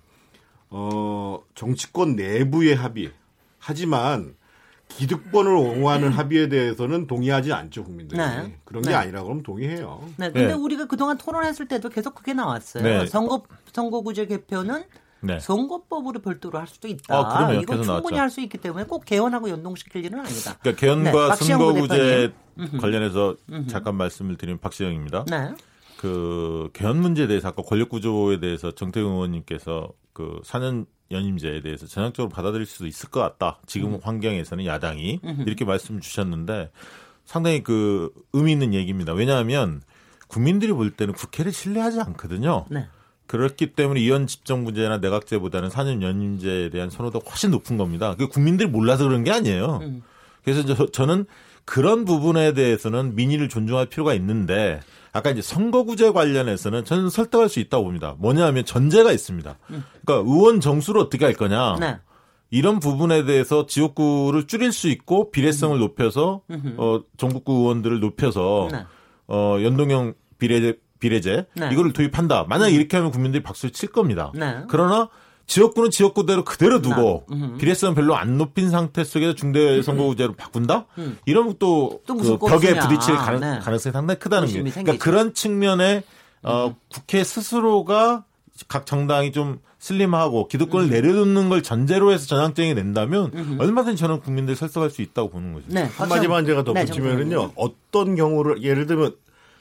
어 0.71 1.43
정치권 1.55 2.17
내부의 2.17 2.75
합의 2.77 3.13
하지만 3.59 4.35
기득권을 4.97 5.53
옹호하는 5.55 6.11
합의에 6.11 6.49
대해서는 6.49 7.07
동의하지 7.07 7.53
않죠 7.53 7.85
국민들이 7.85 8.19
네. 8.19 8.57
그런 8.65 8.83
게 8.83 8.91
네. 8.91 8.95
아니라 8.95 9.23
그러면 9.23 9.43
동의해요. 9.43 10.05
네, 10.17 10.31
근데 10.31 10.49
네. 10.49 10.53
우리가 10.53 10.87
그동안 10.87 11.19
토론했을 11.19 11.67
때도 11.67 11.89
계속 11.89 12.15
그게 12.15 12.33
나왔어요. 12.33 12.83
네. 12.83 13.07
선거 13.07 13.43
선거구제 13.73 14.27
개편은 14.27 14.85
네. 15.21 15.41
선거법으로 15.41 16.21
별도로 16.21 16.59
할 16.59 16.67
수도 16.67 16.87
있다. 16.87 17.53
이거 17.55 17.73
계속 17.73 17.85
충분히 17.85 18.17
나왔죠. 18.17 18.17
할수 18.17 18.41
있기 18.43 18.59
때문에 18.59 18.85
꼭 18.85 19.05
개헌하고 19.05 19.49
연동시킬 19.49 20.05
일은 20.05 20.21
아니다. 20.21 20.57
그러니까 20.61 20.81
개헌과 20.81 21.35
네, 21.35 21.45
선거구제. 21.45 22.33
관련해서 22.81 23.37
잠깐 23.69 23.97
말씀을 23.97 24.37
드리면 24.37 24.61
박시영입니다. 24.61 25.25
네. 25.31 25.55
그 25.99 26.69
개헌 26.75 27.01
문제에 27.01 27.27
대해서 27.27 27.49
아까 27.49 27.63
권력 27.63 27.89
구조에 27.89 28.39
대해서 28.39 28.71
정태근 28.71 29.11
의원님께서 29.11 29.89
그 30.13 30.41
4년 30.45 30.87
연임제에 31.11 31.61
대해서 31.61 31.87
전향적으로 31.87 32.31
받아들일 32.31 32.67
수도 32.67 32.87
있을 32.87 33.11
것 33.11 33.21
같다. 33.21 33.61
지금 33.67 33.99
환경에서는 34.03 34.67
야당이 34.67 35.21
이렇게 35.47 35.65
말씀 35.65 36.01
주셨는데 36.01 36.71
상당히 37.25 37.63
그 37.63 38.11
의미 38.33 38.53
있는 38.53 38.75
얘기입니다. 38.75 39.13
왜냐하면 39.13 39.83
국민들이 40.29 40.73
볼 40.73 40.91
때는 40.91 41.15
국회를 41.15 41.53
신뢰하지 41.53 42.01
않거든요. 42.01 42.67
네. 42.71 42.87
그렇기 43.27 43.73
때문에 43.73 44.01
이원 44.01 44.27
집정부제나 44.27 44.99
내각제보다는 44.99 45.71
4년 45.71 46.03
연임제에 46.03 46.71
대한 46.71 46.91
선호도가 46.91 47.31
훨씬 47.31 47.51
높은 47.51 47.77
겁니다. 47.77 48.15
그 48.17 48.29
국민들이 48.29 48.69
몰라서 48.69 49.05
그런 49.05 49.25
게 49.25 49.31
아니에요. 49.31 49.81
그래서 50.45 50.65
저, 50.67 50.87
저는 50.87 51.25
그런 51.65 52.05
부분에 52.05 52.53
대해서는 52.53 53.15
민의를 53.15 53.49
존중할 53.49 53.87
필요가 53.87 54.13
있는데 54.15 54.81
아까 55.15 55.31
이제 55.31 55.41
선거구제 55.41 56.11
관련해서는 56.11 56.85
저는 56.85 57.09
설득할 57.09 57.49
수 57.49 57.61
있다고 57.61 57.85
봅니다. 57.85 58.17
뭐냐하면 58.19 58.65
전제가 58.65 59.13
있습니다. 59.13 59.57
그러니까 59.67 60.31
의원 60.31 60.61
정수를 60.61 61.01
어떻게 61.01 61.25
할 61.25 61.35
거냐. 61.35 61.77
네. 61.79 61.99
이런 62.51 62.81
부분에 62.81 63.25
대해서 63.25 63.67
지역구를 63.67 64.49
줄일 64.49 64.73
수 64.73 64.89
있고 64.89 65.31
비례성을 65.31 65.79
높여서 65.79 66.43
어 66.77 67.01
전국구 67.17 67.53
의원들을 67.53 68.01
높여서 68.01 68.69
네. 68.73 68.85
어 69.29 69.59
연동형 69.63 70.15
비례 70.39 70.75
비례제 70.99 71.47
네. 71.55 71.69
이거를 71.73 71.93
도입한다. 71.93 72.47
만약 72.49 72.69
이렇게 72.69 72.97
하면 72.97 73.13
국민들이 73.13 73.43
박수를 73.43 73.73
칠 73.73 73.91
겁니다. 73.93 74.33
네. 74.35 74.63
그러나 74.69 75.11
지역구는 75.47 75.91
지역구대로 75.91 76.45
그대로 76.45 76.81
두고 76.81 77.27
비례성 77.59 77.95
별로 77.95 78.17
안 78.17 78.39
높인 78.39 78.71
상태 78.71 79.05
속에서 79.05 79.35
중대 79.35 79.83
선거구제로 79.83 80.35
바꾼다? 80.35 80.87
이러면 81.27 81.57
또, 81.59 82.01
그 82.07 82.39
벽에. 82.39 82.79
부딪힐 82.79 83.15
가능, 83.17 83.41
네. 83.41 83.59
가능성이 83.61 83.93
상당히 83.93 84.19
크다는 84.19 84.49
거예요. 84.49 84.65
의심이 84.65 84.71
그러니까 84.71 84.93
생기죠. 84.93 84.99
그런 85.05 85.35
측면에 85.35 86.03
어, 86.43 86.75
국회 86.93 87.23
스스로가 87.25 88.25
각 88.69 88.87
정당이 88.87 89.33
좀 89.33 89.59
슬림하고 89.79 90.49
기득권을 90.49 90.89
내려놓는 90.89 91.49
걸 91.51 91.63
전제로 91.63 92.11
해서 92.13 92.27
전향적이 92.27 92.73
낸다면 92.75 93.57
얼마든지 93.59 93.99
저는 94.01 94.21
국민들 94.21 94.57
설득할 94.57 94.89
수 94.91 95.03
있다고 95.03 95.29
보는 95.31 95.53
거죠. 95.53 95.67
네. 95.69 95.83
한마디만 95.97 96.47
제가 96.47 96.63
네, 96.65 96.73
덧붙이면은요 96.87 97.31
정선생님. 97.37 97.51
어떤 97.57 98.17
경우를 98.17 98.63
예를 98.63 98.87
들면 98.87 99.15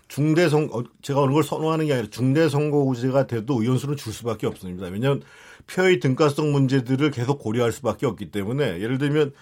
중대 0.08 0.50
선 0.50 0.70
어, 0.72 0.84
제가 1.02 1.22
어느 1.22 1.34
걸 1.34 1.44
선호하는 1.44 1.88
게 1.88 1.94
아니라 1.94 2.08
중대 2.12 2.48
선거구제가 2.50 3.28
돼도 3.28 3.62
의원 3.62 3.78
수는 3.78 3.96
줄 3.98 4.14
수밖에 4.14 4.48
없습니다. 4.48 4.88
왜냐하면 4.88 5.22
표의 5.68 6.00
등가성 6.00 6.52
문제들을 6.52 7.12
계속 7.12 7.40
고려할 7.40 7.72
수밖에 7.72 8.06
없기 8.06 8.32
때문에 8.32 8.80
예를 8.82 8.98
들면 8.98 9.34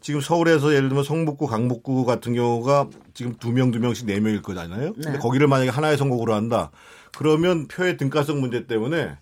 지금 0.00 0.20
서울에서 0.20 0.74
예를 0.74 0.88
들면 0.88 1.04
성북구, 1.04 1.46
강북구 1.46 2.04
같은 2.04 2.34
경우가 2.34 2.88
지금 3.14 3.34
두 3.34 3.52
명, 3.52 3.70
두 3.70 3.80
명씩 3.80 4.06
네 4.06 4.20
명일 4.20 4.42
거잖아요. 4.42 4.92
근데 4.92 5.12
네. 5.12 5.18
거기를 5.18 5.48
만약에 5.48 5.70
하나의 5.70 5.96
선거구로 5.96 6.34
한다. 6.34 6.70
그러면 7.16 7.66
표의 7.66 7.96
등가성 7.96 8.40
문제 8.40 8.66
때문에 8.66 9.16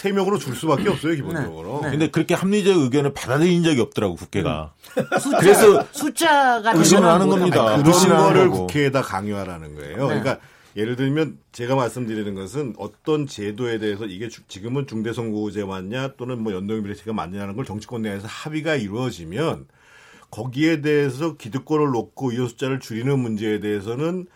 세 0.00 0.12
명으로 0.12 0.38
줄 0.38 0.56
수밖에 0.56 0.88
없어요, 0.88 1.14
기본적으로. 1.14 1.80
네. 1.82 1.90
근데 1.90 2.08
그렇게 2.08 2.32
합리적 2.32 2.74
의견을 2.78 3.12
받아들인 3.12 3.62
적이 3.62 3.82
없더라고 3.82 4.14
국회가. 4.14 4.72
숫자, 5.20 5.38
그래서 5.38 5.86
숫자가 5.92 6.72
의심을 6.72 7.04
하는 7.04 7.26
뭐 7.26 7.36
겁니다. 7.36 7.74
아니, 7.74 7.82
그런 7.82 8.08
거를 8.08 8.48
거고. 8.48 8.66
국회에다 8.66 9.02
강요하라는 9.02 9.74
거예요. 9.74 9.96
네. 9.96 10.20
그러니까 10.20 10.38
예를 10.74 10.96
들면 10.96 11.36
제가 11.52 11.74
말씀드리는 11.74 12.34
것은 12.34 12.76
어떤 12.78 13.26
제도에 13.26 13.76
대해서 13.78 14.06
이게 14.06 14.28
주- 14.28 14.40
지금은 14.48 14.86
중대선거구제 14.86 15.64
맞냐 15.64 16.12
또는 16.16 16.40
뭐 16.42 16.54
연동비례제가 16.54 17.12
맞냐는 17.12 17.54
걸 17.54 17.66
정치권 17.66 18.00
내에서 18.00 18.26
합의가 18.26 18.76
이루어지면 18.76 19.66
거기에 20.30 20.80
대해서 20.80 21.36
기득권을 21.36 21.90
놓고 21.90 22.30
의원 22.32 22.48
숫자를 22.48 22.80
줄이는 22.80 23.18
문제에 23.18 23.60
대해서는 23.60 24.26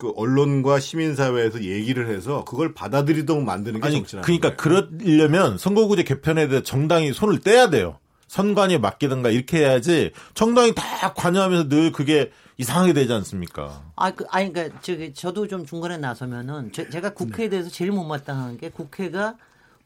그 0.00 0.12
언론과 0.16 0.80
시민사회에서 0.80 1.62
얘기를 1.62 2.08
해서 2.08 2.44
그걸 2.44 2.72
받아들이도록 2.72 3.44
만드는 3.44 3.80
게 3.80 3.86
아니 3.86 3.96
정치라는 3.96 4.24
그러니까 4.24 4.56
거예요. 4.56 4.88
그러려면 4.88 5.58
선거구제 5.58 6.04
개편에 6.04 6.48
대해 6.48 6.62
정당이 6.62 7.12
손을 7.12 7.40
떼야 7.40 7.68
돼요. 7.68 7.98
선관위에 8.26 8.78
맡기든가 8.78 9.28
이렇게 9.28 9.58
해야지 9.58 10.12
정당이 10.34 10.74
다 10.74 11.12
관여하면서 11.12 11.68
늘 11.68 11.92
그게 11.92 12.30
이상하게 12.56 12.94
되지 12.94 13.12
않습니까? 13.12 13.82
아, 13.96 14.10
그, 14.10 14.24
아니, 14.30 14.52
그니까, 14.52 14.78
저기, 14.82 15.14
저도 15.14 15.48
좀 15.48 15.64
중간에 15.64 15.96
나서면은, 15.96 16.72
제, 16.72 16.84
가 17.00 17.14
국회에 17.14 17.46
네. 17.46 17.50
대해서 17.50 17.70
제일 17.70 17.90
못마땅한 17.90 18.58
게 18.58 18.68
국회가 18.68 19.36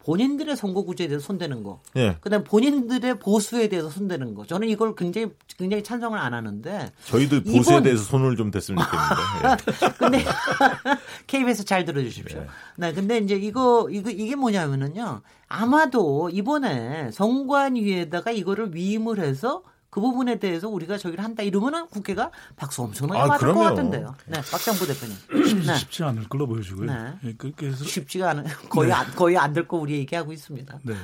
본인들의 0.05 0.57
선거 0.57 0.83
구제에 0.83 1.09
대해서 1.09 1.25
손대는 1.27 1.63
거. 1.63 1.81
예. 1.97 2.17
그 2.21 2.29
다음에 2.31 2.45
본인들의 2.45 3.19
보수에 3.21 3.69
대해서 3.69 3.89
손대는 3.91 4.35
거. 4.35 4.47
저는 4.47 4.69
이걸 4.69 4.95
굉장히, 4.95 5.29
굉장히 5.59 5.83
찬성을 5.83 6.19
안 6.19 6.35
하는데. 6.35 6.93
저희도 7.07 7.43
보수에 7.43 7.61
이번- 7.61 7.83
대해서 7.83 8.03
손을 8.05 8.37
좀 8.37 8.51
댔으면 8.51 8.85
좋겠는데. 8.85 9.73
예. 9.87 9.93
근데 9.99 10.25
KBS 11.27 11.65
잘 11.65 11.85
들어 11.85 12.03
주십시오. 12.03 12.45
네, 12.77 12.93
근데 12.93 13.19
이제 13.19 13.35
이거 13.35 13.89
이거 13.91 14.11
이게 14.11 14.35
뭐냐면은요. 14.37 15.23
아마도 15.49 16.31
이번에 16.31 17.11
선관위에다가 17.13 18.31
이거를 18.31 18.75
위임을 18.75 19.19
해서 19.21 19.63
그 19.95 20.01
부분에 20.01 20.41
대해서 20.41 20.69
우리가 20.69 20.99
저기를 20.99 21.23
한다 21.23 21.45
이러면은 21.45 21.87
국회가 21.87 22.33
박수 22.57 22.83
엄청나게 22.83 23.21
아, 23.21 23.29
것 23.29 23.39
그럼요. 23.39 23.61
같은데요. 23.61 24.13
네, 24.27 24.41
박장부 24.51 24.85
대표님. 24.89 25.65
네. 25.65 25.77
쉽지 25.77 26.03
않을 26.03 26.29
걸로 26.29 26.49
보여지고요. 26.49 26.93
네. 26.93 27.13
예, 27.23 27.33
그- 27.35 27.53
그래서 27.55 27.85
쉽지가 27.85 28.31
않은 28.31 28.43
거의 28.71 28.93
안, 28.93 29.07
거의 29.15 29.37
안 29.39 29.53
될 29.53 29.69
거 29.69 29.77
우리 29.77 29.93
얘기하고 29.99 30.33
있습니다. 30.33 30.81
네. 30.83 30.95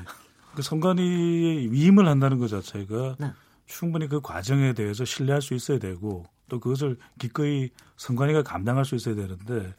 그 0.57 0.63
선관위 0.63 1.69
위임을 1.71 2.09
한다는 2.09 2.39
것 2.41 2.49
자체가 2.49 3.15
네. 3.21 3.31
충분히 3.67 4.09
그 4.09 4.21
과정에 4.21 4.73
대해서 4.73 5.05
신뢰할 5.05 5.41
수 5.41 5.55
있어야 5.55 5.79
되고 5.79 6.25
또 6.49 6.59
그것을 6.59 6.97
기꺼이 7.21 7.71
선관위가 7.97 8.43
감당할 8.43 8.85
수 8.85 8.97
있어야 8.97 9.15
되는데 9.15 9.73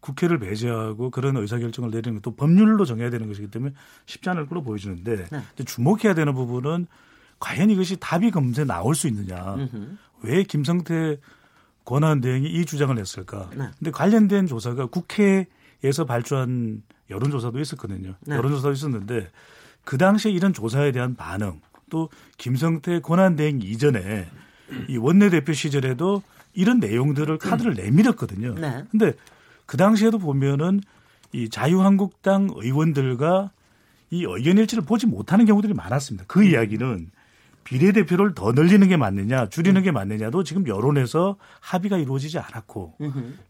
국회를 0.00 0.38
배제하고 0.38 1.10
그런 1.10 1.36
의사결정을 1.36 1.90
내리는 1.90 2.18
것도 2.18 2.34
법률로 2.34 2.86
정해야 2.86 3.10
되는 3.10 3.28
것이기 3.28 3.48
때문에 3.50 3.74
쉽지 4.06 4.30
않을 4.30 4.46
걸로 4.46 4.62
보여지는데 4.62 5.26
네. 5.30 5.64
주목해야 5.66 6.14
되는 6.14 6.34
부분은 6.34 6.86
과연 7.44 7.68
이것이 7.68 7.98
답이 8.00 8.30
검세 8.30 8.64
나올 8.64 8.94
수 8.94 9.06
있느냐. 9.06 9.56
왜 10.22 10.44
김성태 10.44 11.18
권한대행이 11.84 12.48
이 12.48 12.64
주장을 12.64 12.98
했을까. 12.98 13.50
네. 13.54 13.68
근데 13.78 13.90
관련된 13.90 14.46
조사가 14.46 14.86
국회에서 14.86 16.06
발주한 16.06 16.82
여론조사도 17.10 17.60
있었거든요. 17.60 18.14
네. 18.26 18.36
여론조사도 18.36 18.72
있었는데 18.72 19.30
그 19.84 19.98
당시에 19.98 20.32
이런 20.32 20.54
조사에 20.54 20.90
대한 20.92 21.14
반응 21.14 21.60
또 21.90 22.08
김성태 22.38 23.00
권한대행 23.00 23.60
이전에 23.60 24.26
이 24.88 24.96
원내대표 24.96 25.52
시절에도 25.52 26.22
이런 26.54 26.80
내용들을 26.80 27.36
카드를 27.36 27.74
내밀었거든요. 27.74 28.54
네. 28.54 28.84
근데 28.90 29.12
그 29.66 29.76
당시에도 29.76 30.18
보면은 30.18 30.80
이 31.32 31.50
자유한국당 31.50 32.48
의원들과 32.54 33.50
이 34.10 34.24
의견 34.26 34.56
일치를 34.56 34.84
보지 34.84 35.06
못하는 35.06 35.44
경우들이 35.44 35.74
많았습니다. 35.74 36.24
그 36.26 36.42
이야기는 36.42 37.10
비례대표를 37.64 38.34
더 38.34 38.52
늘리는 38.52 38.86
게 38.88 38.96
맞느냐, 38.96 39.48
줄이는 39.48 39.82
게 39.82 39.90
맞느냐도 39.90 40.44
지금 40.44 40.66
여론에서 40.68 41.36
합의가 41.60 41.96
이루어지지 41.98 42.38
않았고, 42.38 42.96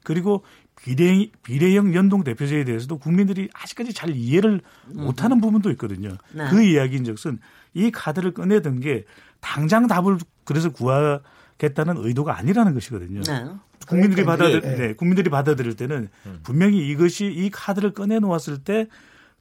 그리고 0.02 0.44
비례, 0.76 1.30
비례형 1.42 1.94
연동 1.94 2.24
대표제에 2.24 2.64
대해서도 2.64 2.98
국민들이 2.98 3.48
아직까지 3.52 3.92
잘 3.92 4.10
이해를 4.10 4.60
못하는 4.86 5.40
부분도 5.40 5.70
있거든요. 5.72 6.16
네. 6.32 6.48
그 6.50 6.62
이야기인 6.62 7.04
즉슨 7.04 7.38
이 7.74 7.90
카드를 7.90 8.32
꺼내든 8.32 8.80
게 8.80 9.04
당장 9.40 9.86
답을 9.86 10.18
그래서 10.44 10.70
구하겠다는 10.70 11.96
의도가 11.98 12.38
아니라는 12.38 12.74
것이거든요. 12.74 13.22
네. 13.22 13.44
국민들이 13.86 14.24
받아들 14.24 14.62
예. 14.64 14.76
네, 14.76 14.92
국민들이 14.94 15.28
받아들일 15.28 15.76
때는 15.76 16.08
분명히 16.42 16.88
이것이 16.88 17.26
이 17.26 17.50
카드를 17.50 17.92
꺼내 17.92 18.18
놓았을 18.18 18.58
때 18.58 18.86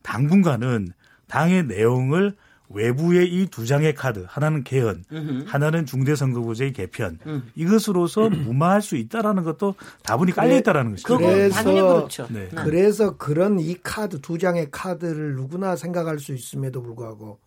당분간은 0.01 0.89
당의 1.27 1.63
내용을 1.63 2.35
외부의 2.73 3.27
이 3.33 3.47
두 3.47 3.65
장의 3.65 3.93
카드 3.95 4.25
하나는 4.27 4.63
개헌, 4.63 5.03
하나는 5.45 5.85
중대선거구제의 5.85 6.73
개편 6.73 7.19
이것으로서 7.55 8.29
무마할 8.29 8.81
수 8.81 8.95
있다라는 8.95 9.43
것도 9.43 9.75
다분히 10.03 10.31
깔려 10.31 10.57
있다라는 10.57 10.91
것이죠. 10.91 11.17
그래서- 11.17 11.55
당연히 11.55 11.81
그렇죠. 11.81 12.27
네. 12.29 12.49
네. 12.49 12.63
그래서 12.63 13.17
그런 13.17 13.59
이 13.59 13.75
카드 13.81 14.19
두 14.19 14.37
장의 14.37 14.69
카드를 14.71 15.35
누구나 15.35 15.75
생각할 15.75 16.19
수 16.19 16.33
있음에도 16.33 16.81
불구하고 16.81 17.39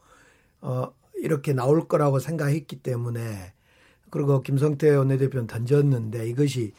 어 0.60 0.88
이렇게 1.22 1.52
나올 1.52 1.88
거라고 1.88 2.18
생각했기 2.18 2.76
때문에 2.76 3.52
그리고 4.10 4.42
김성태 4.42 4.94
원내대표는 4.94 5.46
던졌는데 5.46 6.28
이것이 6.28 6.72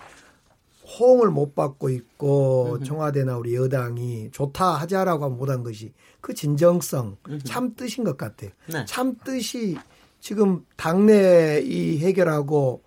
호응을 0.88 1.30
못 1.32 1.54
받고 1.54 1.90
있고 1.90 2.80
청와대나 2.84 3.38
우리 3.38 3.56
여당이 3.56 4.30
좋다 4.32 4.76
하자라고 4.76 5.30
못한 5.30 5.64
것이 5.64 5.94
그 6.22 6.34
진정성 6.34 7.18
참 7.44 7.76
뜻인 7.76 8.04
것 8.04 8.18
같아요. 8.18 8.52
네. 8.72 8.86
참 8.86 9.16
뜻이 9.24 9.78
지금 10.20 10.66
당내 10.78 11.62
이 11.64 12.00
해결하고 12.00 12.84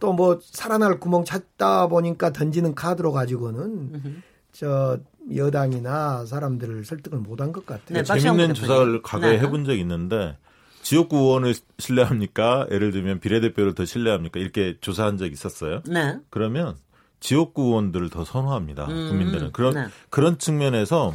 또 0.00 0.12
뭐 0.12 0.38
살아날 0.42 1.00
구멍 1.00 1.24
찾다 1.24 1.88
보니까 1.88 2.30
던지는 2.32 2.74
카드로 2.74 3.10
가지고는 3.12 4.22
저 4.52 4.98
여당이나 5.34 6.24
사람들을 6.24 6.84
설득을 6.84 7.18
못한 7.18 7.50
것 7.52 7.66
같아요. 7.66 8.02
네, 8.02 8.02
재밌는. 8.04 8.54
조사를 8.54 9.02
과거에 9.02 9.32
네. 9.32 9.38
해본 9.40 9.64
적이 9.64 9.80
있는데 9.80 10.36
지역구 10.82 11.16
의원을 11.16 11.54
신뢰합니까? 11.78 12.66
예를 12.70 12.92
들면 12.92 13.20
비례대표를 13.20 13.74
더 13.74 13.84
신뢰합니까? 13.84 14.38
이렇게 14.38 14.76
조사한 14.80 15.16
적이 15.18 15.32
있었어요. 15.32 15.82
네. 15.86 16.16
그러면 16.30 16.76
지역구 17.20 17.62
의원들을 17.64 18.10
더 18.10 18.24
선호합니다. 18.24 18.86
음, 18.86 19.08
국민들은 19.08 19.52
그런 19.52 19.74
네. 19.74 19.86
그런 20.10 20.38
측면에서 20.38 21.14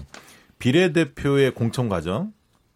비례대표의 0.59 1.51
공천 1.51 1.89
과정, 1.89 2.33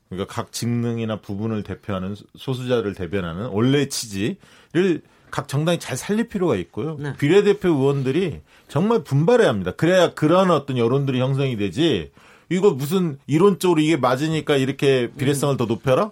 그러니까 0.09 0.33
각 0.33 0.51
직능이나 0.51 1.21
부분을 1.21 1.63
대표하는 1.63 2.15
소수자를 2.37 2.93
대변하는 2.93 3.47
원래 3.47 3.87
취지를 3.87 5.01
각 5.29 5.47
정당이 5.47 5.79
잘 5.79 5.97
살릴 5.97 6.29
필요가 6.29 6.55
있고요. 6.55 6.97
네. 6.99 7.13
비례대표 7.17 7.69
의원들이 7.69 8.41
정말 8.67 9.03
분발해야 9.03 9.49
합니다. 9.49 9.71
그래야 9.71 10.13
그런 10.13 10.51
어떤 10.51 10.77
여론들이 10.77 11.19
형성이 11.19 11.57
되지. 11.57 12.11
이거 12.49 12.71
무슨 12.71 13.17
이론적으로 13.27 13.81
이게 13.81 13.97
맞으니까 13.97 14.55
이렇게 14.55 15.11
비례성을 15.17 15.57
더 15.57 15.65
높여라? 15.65 16.11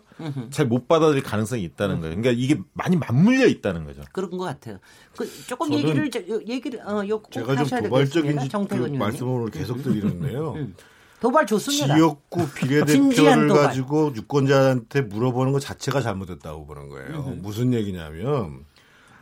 잘 0.50 0.66
못 0.68 0.88
받아들일 0.88 1.24
가능성이 1.24 1.64
있다는 1.64 2.02
거예요. 2.02 2.16
그러니까 2.16 2.32
이게 2.42 2.60
많이 2.74 2.98
맞물려 2.98 3.48
있다는 3.48 3.86
거죠. 3.86 4.02
그런 4.12 4.32
것 4.32 4.40
같아요. 4.46 4.80
그 5.18 5.30
조금 5.48 5.72
얘기를 5.74 6.10
저, 6.12 6.20
요- 6.28 6.42
얘기를 6.48 6.80
어 6.86 7.08
요 7.08 7.22
제가 7.32 7.56
좀 7.64 7.80
도발적인 7.84 8.40
지- 8.40 8.50
그 8.50 8.76
말씀을 8.98 9.50
계속 9.52 9.82
드리는데요. 9.84 10.54
음. 10.58 10.76
도발 11.22 11.46
좋습니다. 11.48 11.96
지역구 11.96 12.48
비례대표를. 12.50 13.48
가지고 13.56 14.14
유권자한테 14.16 15.02
물어보는 15.02 15.54
것 15.54 15.60
자체가 15.62 16.02
잘못됐다고 16.02 16.66
보는 16.68 16.90
거예요. 16.90 17.22
무슨 17.42 17.74
얘기냐면 17.74 18.66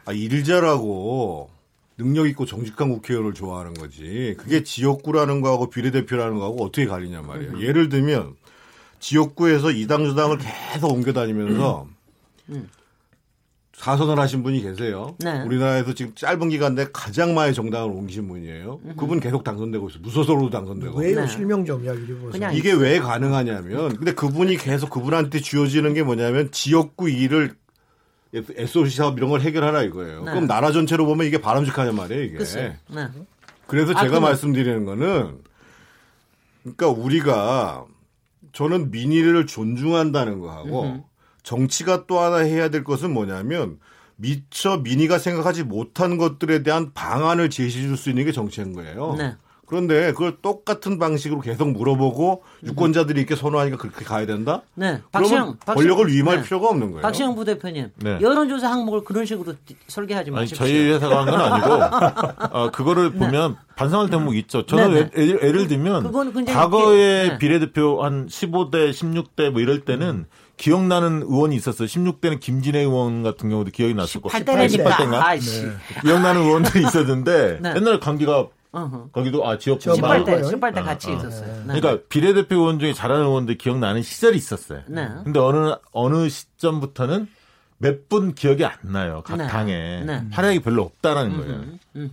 아, 0.06 0.12
일 0.12 0.44
잘하고 0.44 1.50
능력 2.04 2.28
있고 2.28 2.46
정직한 2.46 2.90
국회의원을 2.90 3.34
좋아하는 3.34 3.74
거지. 3.74 4.36
그게 4.38 4.64
지역구라는 4.64 5.42
거하고 5.42 5.70
비례대표라는 5.70 6.38
거하고 6.38 6.64
어떻게 6.66 6.86
갈리냔 6.86 7.26
말이에요. 7.26 7.62
예를 7.62 7.90
들면 7.90 8.36
지역구에서 9.00 9.72
이당 9.72 10.06
저당을 10.06 10.38
계속 10.38 10.92
옮겨 10.92 11.14
다니면서 11.14 11.88
사선을 13.76 14.18
하신 14.18 14.44
분이 14.44 14.62
계세요. 14.62 15.16
네. 15.20 15.42
우리나라에서 15.42 15.94
지금 15.94 16.14
짧은 16.16 16.48
기간 16.50 16.76
내에 16.76 16.86
가장 16.94 17.34
많이 17.34 17.54
정당을 17.54 17.90
옮기신 17.92 18.28
분이에요. 18.30 18.80
그분 18.96 19.20
계속 19.20 19.44
당선되고 19.44 19.90
있어요. 19.90 20.02
무소속으로 20.04 20.50
당선되고. 20.50 21.00
왜요? 21.00 21.20
네. 21.20 21.28
실명 21.28 21.66
좀 21.66 21.84
이야기 21.84 22.06
좀 22.08 22.18
해보세요. 22.18 22.52
이게 22.54 22.72
왜 22.72 23.00
가능하냐면 23.00 23.98
근데 23.98 24.14
그분이 24.14 24.58
계속 24.58 24.90
그분한테 24.90 25.42
쥐어지는 25.42 25.94
게 25.94 26.04
뭐냐면 26.04 26.50
지역구 26.52 27.10
일을 27.10 27.56
SOC 28.34 28.96
사업 28.96 29.18
이런 29.18 29.30
걸 29.30 29.42
해결하라 29.42 29.84
이거예요. 29.84 30.24
네. 30.24 30.32
그럼 30.32 30.48
나라 30.48 30.72
전체로 30.72 31.06
보면 31.06 31.28
이게 31.28 31.40
바람직하냔 31.40 31.96
말이에요, 31.96 32.24
이게. 32.24 32.38
네. 32.44 32.78
그래서 33.68 33.92
아, 33.92 33.96
제가 34.02 34.08
그럼- 34.08 34.24
말씀드리는 34.24 34.86
거는 34.86 35.38
그러니까 36.64 36.88
우리가 36.90 37.86
저는 38.54 38.92
민의를 38.92 39.46
존중한다는 39.48 40.40
거하고 40.40 41.06
정치가 41.44 42.06
또 42.08 42.20
하나 42.20 42.38
해야 42.38 42.70
될 42.70 42.84
것은 42.84 43.12
뭐냐면 43.14 43.80
미처 44.16 44.78
민의가 44.78 45.18
생각하지 45.18 45.64
못한 45.64 46.18
것들에 46.18 46.64
대한 46.64 46.94
방안을 46.94 47.50
제시해 47.50 47.88
줄 47.88 47.98
수 47.98 48.10
있는 48.10 48.26
게 48.26 48.32
정치인 48.32 48.74
거예요. 48.74 49.16
네. 49.18 49.36
그런데 49.74 50.12
그걸 50.12 50.38
똑같은 50.40 51.00
방식으로 51.00 51.42
계속 51.42 51.68
물어보고 51.72 52.44
유권자들이 52.64 53.20
이렇게 53.20 53.36
선호하니까 53.36 53.78
그렇게 53.78 54.06
가야 54.06 54.28
된다? 54.28 54.62
네. 54.76 55.02
박시영, 55.12 55.58
권력을 55.66 56.08
위임할 56.08 56.38
네. 56.38 56.44
필요가 56.44 56.70
없는 56.70 56.92
거예요. 56.92 57.02
박시영 57.02 57.34
부대표님, 57.34 57.90
네. 57.96 58.20
여론조사 58.22 58.70
항목을 58.70 59.04
그런 59.04 59.26
식으로 59.26 59.54
띠- 59.66 59.76
설계하지 59.88 60.30
아니 60.30 60.36
마십시오. 60.42 60.58
저희 60.68 60.92
회사가 60.92 61.26
한 61.26 61.34
건 61.34 61.42
아니고 61.42 62.54
어, 62.56 62.70
그거를 62.70 63.14
보면 63.14 63.56
반성할 63.76 64.12
대목이 64.12 64.38
있죠. 64.42 64.64
저는 64.68 64.94
네, 64.94 65.10
네. 65.10 65.22
예를, 65.24 65.40
예를 65.42 65.68
들면 65.68 66.04
굉장히 66.12 66.54
과거에 66.54 67.30
네. 67.30 67.38
비례대표 67.40 68.04
한 68.04 68.28
15대, 68.28 68.92
16대 68.92 69.50
뭐 69.50 69.60
이럴 69.60 69.86
때는 69.86 70.26
기억나는 70.58 71.24
의원이 71.24 71.56
있었어요. 71.56 71.88
16대는 71.88 72.40
김진애 72.40 72.82
의원 72.82 73.24
같은 73.24 73.50
경우도 73.50 73.72
기억이 73.72 73.96
났었고 73.96 74.30
18대니까. 74.30 74.84
18대인가? 74.86 75.14
아이씨. 75.16 75.66
기억나는 76.04 76.42
의원들이 76.44 76.84
있었는데 76.86 77.58
네. 77.64 77.74
옛날에 77.76 77.98
강기가 77.98 78.48
어허. 78.74 79.10
거기도 79.12 79.48
아 79.48 79.58
지역 79.58 79.80
저 79.80 79.94
18대, 79.94 80.02
말고요? 80.02 80.42
18대 80.50 80.84
같이 80.84 81.14
있었어요. 81.14 81.64
네. 81.68 81.80
그러니까 81.80 82.04
비례대표 82.10 82.56
의원 82.56 82.80
중에 82.80 82.92
잘하는 82.94 83.26
의원들 83.26 83.58
기억나는 83.58 84.02
시절이 84.02 84.36
있었어요. 84.36 84.82
네. 84.88 85.08
근데 85.24 85.40
어느 85.40 85.76
어느 85.92 86.28
시점부터는 86.30 87.28
몇 87.78 88.08
분 88.10 88.34
기억이 88.34 88.64
안 88.66 88.74
나요. 88.84 89.22
각 89.26 89.36
네. 89.38 89.48
당에 89.48 90.04
네. 90.06 90.22
활약이 90.32 90.60
별로 90.62 90.84
없다라는 90.84 91.38
거예요. 91.38 91.64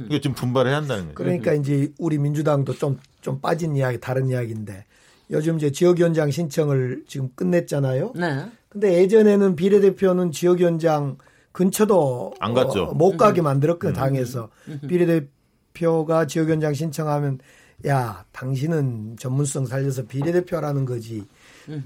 이게 0.07 0.21
좀 0.21 0.35
분발해야 0.35 0.77
한다는 0.77 1.05
거예요. 1.05 1.15
그러니까 1.15 1.53
이제 1.55 1.93
우리 1.99 2.19
민주당도 2.19 2.75
좀, 2.75 2.99
좀 3.21 3.41
빠진 3.41 3.77
이야기, 3.77 4.01
다른 4.01 4.29
이야기인데 4.29 4.85
요즘 5.31 5.57
이제 5.57 5.71
지역위원장 5.71 6.31
신청을 6.31 7.05
지금 7.07 7.29
끝냈잖아요. 7.37 8.13
네. 8.17 8.47
근데 8.69 8.95
예전에는 9.01 9.55
비례대표는 9.57 10.33
지역위원장 10.33 11.17
근처도 11.53 12.35
안 12.41 12.53
갔죠. 12.55 12.85
어, 12.85 12.95
못 12.95 13.17
가게 13.17 13.41
만들었거든요, 13.43 13.93
당에서. 13.93 14.49
비례대 14.89 15.27
표가 15.75 16.27
지역위원장 16.27 16.75
신청하면 16.75 17.39
야, 17.87 18.25
당신은 18.33 19.17
전문성 19.19 19.65
살려서 19.67 20.05
비례대표라는 20.07 20.85
거지. 20.85 21.25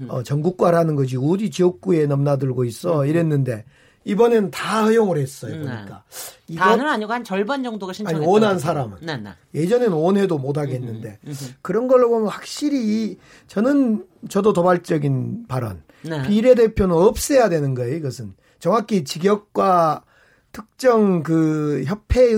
어, 0.09 0.23
전국과라는 0.23 0.95
거지. 0.95 1.15
어디 1.17 1.49
지역구에 1.49 2.05
넘나들고 2.05 2.65
있어. 2.65 3.05
이랬는데 3.05 3.63
이번엔 4.03 4.51
다 4.51 4.83
허용을 4.83 5.17
했어요. 5.17 5.53
보니까. 5.53 6.03
이거 6.47 6.63
다는 6.63 6.87
아니고 6.87 7.13
한 7.13 7.23
절반 7.23 7.63
정도가 7.63 7.93
신청했던 7.93 8.21
아니, 8.23 8.31
원한. 8.31 8.59
사람은. 8.59 8.97
네, 9.01 9.17
네. 9.17 9.29
예전에는 9.53 9.93
원해도 9.93 10.37
못 10.37 10.57
하겠는데 10.57 11.19
그런 11.61 11.87
걸로 11.87 12.09
보면 12.09 12.27
확실히 12.27 12.77
이- 13.11 13.17
저는 13.47 14.05
저도 14.29 14.51
도발적인 14.53 15.45
발언 15.47 15.81
네. 16.03 16.27
비례대표는 16.27 16.93
없애야 16.95 17.49
되는 17.49 17.73
거예요 17.73 17.95
이것은 17.95 18.33
정확히 18.59 19.03
직역과 19.03 20.03
특정 20.55 21.21
그 21.21 21.83
협회의 21.85 22.33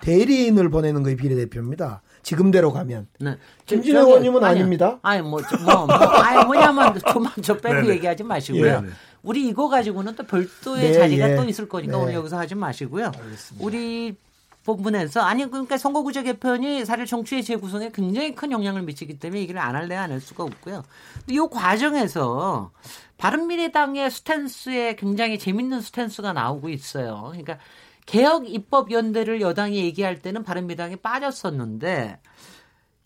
대리인을 0.00 0.70
보내는 0.70 1.02
거예요 1.02 1.18
비례대표입니다 1.18 2.00
지금대로 2.22 2.72
가면 2.72 3.06
네. 3.20 3.36
저기, 3.66 3.90
의원님은. 3.90 4.42
아닙니다. 4.42 4.98
아니 5.02 5.20
뭐, 5.22 5.40
저- 5.42 5.56
뭐, 5.58 5.86
뭐 5.86 5.94
아니 5.96 6.44
뭐냐면 6.46 6.98
좀만 7.12 7.32
저 7.42 7.56
빼고 7.58 7.82
네네. 7.82 7.88
얘기하지 7.94 8.22
마시고요. 8.24 8.66
예. 8.86 8.90
우리 9.22 9.46
이거 9.48 9.68
가지고는 9.68 10.14
또 10.14 10.24
별도의 10.24 10.80
네, 10.82 10.92
자리가 10.92 11.30
예. 11.30 11.36
또 11.36 11.44
있을 11.44 11.68
거니까 11.68 11.96
네. 11.96 12.02
오늘 12.02 12.14
여기서 12.14 12.38
하지 12.38 12.54
마시고요. 12.54 13.12
우리 13.60 14.16
부분에서 14.64 15.20
아니 15.22 15.48
그러니까 15.50 15.78
선거구제 15.78 16.22
개편이 16.24 16.84
사실 16.84 17.06
정치의 17.06 17.42
재구성에 17.44 17.90
굉장히 17.94 18.34
큰 18.34 18.50
영향을 18.52 18.82
미치기 18.82 19.18
때문에 19.18 19.40
얘기를 19.40 19.58
안 19.60 19.74
할래 19.74 19.94
안 19.96 20.10
할 20.10 20.20
수가 20.20 20.44
없고요. 20.44 20.82
이 21.28 21.38
과정에서 21.50 22.70
바른미래당의 23.18 24.10
스탠스에 24.10 24.96
굉장히 24.96 25.38
재밌는 25.38 25.80
스탠스가 25.80 26.32
나오고 26.32 26.70
있어요. 26.70 27.26
그러니까 27.28 27.58
개혁 28.06 28.48
입법 28.48 28.90
연대를 28.90 29.40
여당이 29.40 29.76
얘기할 29.76 30.20
때는 30.20 30.42
바른미래당이 30.44 30.96
빠졌었는데 30.96 32.20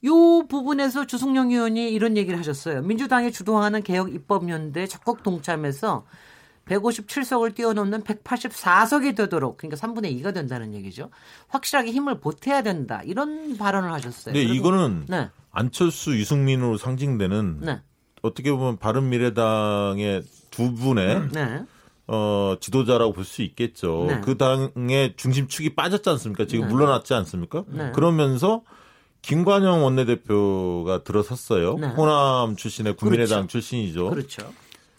요 0.05 0.46
부분에서 0.48 1.07
주승용 1.07 1.51
의원이 1.51 1.90
이런 1.92 2.16
얘기를 2.16 2.38
하셨어요. 2.38 2.83
민주당이 2.83 3.33
주도하는 3.33 3.83
개혁 3.83 4.12
입법 4.14 4.48
연대 4.48 4.87
적극 4.87 5.22
동참해서 5.22 6.05
157석을 6.66 7.55
뛰어넘는 7.57 8.03
184석이 8.05 9.16
되도록 9.16 9.57
그러니까 9.57 9.77
3분의 9.85 10.16
2가 10.22 10.33
된다는 10.33 10.75
얘기죠. 10.75 11.11
확실하게 11.48 11.90
힘을 11.90 12.20
보태야 12.20 12.62
된다. 12.62 13.01
이런 13.05 13.57
발언을 13.57 13.92
하셨어요. 13.92 14.33
그리고- 14.35 14.55
이거는 14.55 15.07
네. 15.09 15.29
안철수, 15.51 16.16
유승민으로 16.16 16.77
상징되는 16.79 17.61
네. 17.62 17.81
어떻게 18.22 18.50
보면 18.52 18.78
바른 18.78 19.08
미래당의 19.11 20.22
두 20.50 20.74
분의 20.74 21.28
네. 21.32 21.64
어, 22.06 22.56
지도자라고 22.61 23.12
볼 23.12 23.24
수 23.24 23.42
있겠죠. 23.42 24.06
네. 24.08 24.20
그 24.22 24.37
당의 24.37 25.14
중심축이 25.16 25.74
빠졌지 25.74 26.08
않습니까? 26.11 26.46
지금 26.46 26.66
네. 26.66 26.72
물러났지 26.72 27.14
않습니까? 27.14 27.64
네. 27.68 27.92
그러면서 27.92 28.62
김관영 29.22 29.85
원내대표가 29.85 31.04
들어섰어요. 31.04 31.74
네. 31.78 31.87
호남 31.88 32.56
출신의 32.56 32.96
국민의당 32.96 33.40
그렇죠. 33.40 33.48
출신이죠. 33.52 34.11
그렇죠. 34.11 34.52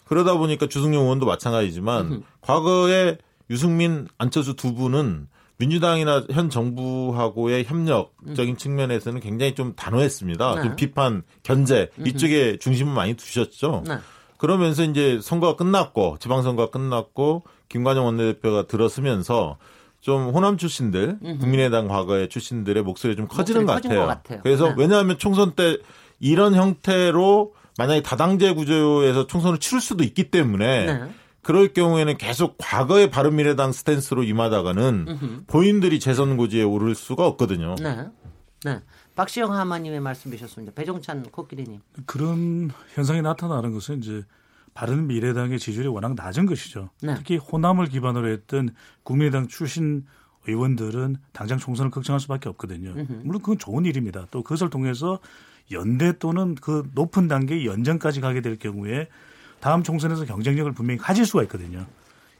그러다 0.06 0.36
보니까 0.36 0.66
주승용 0.66 1.04
의원도 1.04 1.26
마찬가지지만 1.26 2.22
과거에 2.40 3.18
유승민, 3.50 4.06
안철수 4.18 4.54
두 4.54 4.74
분은 4.74 5.28
민주당이나 5.56 6.24
현 6.30 6.50
정부하고의 6.50 7.64
협력적인 7.64 8.56
측면에서는 8.56 9.20
굉장히 9.20 9.54
좀 9.54 9.74
단호했습니다. 9.74 10.54
네. 10.56 10.62
좀 10.62 10.76
비판, 10.76 11.22
견제 11.42 11.90
이쪽에 12.04 12.58
중심을 12.58 12.92
많이 12.92 13.14
두셨죠. 13.14 13.84
네. 13.86 13.98
그러면서 14.36 14.82
이제 14.82 15.20
선거가 15.22 15.56
끝났고 15.56 16.18
지방선거가 16.18 16.70
끝났고 16.70 17.44
김관영 17.68 18.04
원내대표가 18.04 18.66
들어서면서 18.66 19.58
좀 20.00 20.28
호남 20.30 20.58
출신들, 20.58 21.18
국민의당 21.40 21.88
과거의 21.88 22.28
출신들의 22.28 22.82
목소리가 22.82 23.16
좀 23.16 23.26
커지는 23.26 23.64
목소리 23.64 23.82
것 23.82 23.82
같아요. 23.82 24.00
것 24.00 24.06
같아요. 24.06 24.40
그래서 24.42 24.68
네. 24.68 24.74
왜냐하면 24.76 25.18
총선 25.18 25.52
때 25.52 25.78
이런 26.20 26.54
형태로 26.54 27.54
만약에 27.78 28.02
다당제 28.02 28.52
구조에서 28.52 29.26
총선을 29.26 29.58
치를 29.58 29.80
수도 29.80 30.04
있기 30.04 30.30
때문에 30.30 30.86
네. 30.86 31.10
그럴 31.44 31.72
경우에는 31.72 32.16
계속 32.16 32.56
과거의 32.58 33.10
바른미래당 33.10 33.70
스탠스로 33.70 34.24
임하다가는 34.24 35.44
본인들이 35.46 36.00
재선 36.00 36.36
고지에 36.36 36.64
오를 36.64 36.94
수가 36.96 37.26
없거든요. 37.26 37.76
네. 37.76 38.08
네. 38.64 38.80
박시영 39.14 39.52
하마님의 39.52 40.00
말씀이셨습니다. 40.00 40.74
배종찬 40.74 41.22
코끼리님. 41.30 41.80
그런 42.06 42.70
현상이 42.94 43.22
나타나는 43.22 43.72
것은 43.72 43.98
이제 43.98 44.24
바른 44.72 45.06
미래당의 45.06 45.60
지지율이 45.60 45.88
워낙 45.88 46.14
낮은 46.16 46.46
것이죠. 46.46 46.90
네. 47.00 47.14
특히 47.14 47.36
호남을 47.36 47.86
기반으로 47.86 48.28
했던 48.28 48.70
국민의당 49.04 49.46
출신 49.46 50.04
의원들은 50.48 51.16
당장 51.32 51.58
총선을 51.58 51.90
걱정할 51.90 52.18
수밖에 52.20 52.48
없거든요. 52.48 52.94
물론 53.22 53.40
그건 53.40 53.58
좋은 53.58 53.84
일입니다. 53.84 54.26
또 54.30 54.42
그것을 54.42 54.68
통해서 54.68 55.20
연대 55.70 56.18
또는 56.18 56.54
그 56.54 56.88
높은 56.94 57.28
단계의 57.28 57.66
연정까지 57.66 58.20
가게 58.20 58.40
될 58.40 58.58
경우에 58.58 59.08
다음 59.64 59.82
총선에서 59.82 60.26
경쟁력을 60.26 60.70
분명히 60.72 60.98
가질 60.98 61.24
수가 61.24 61.42
있거든요. 61.44 61.86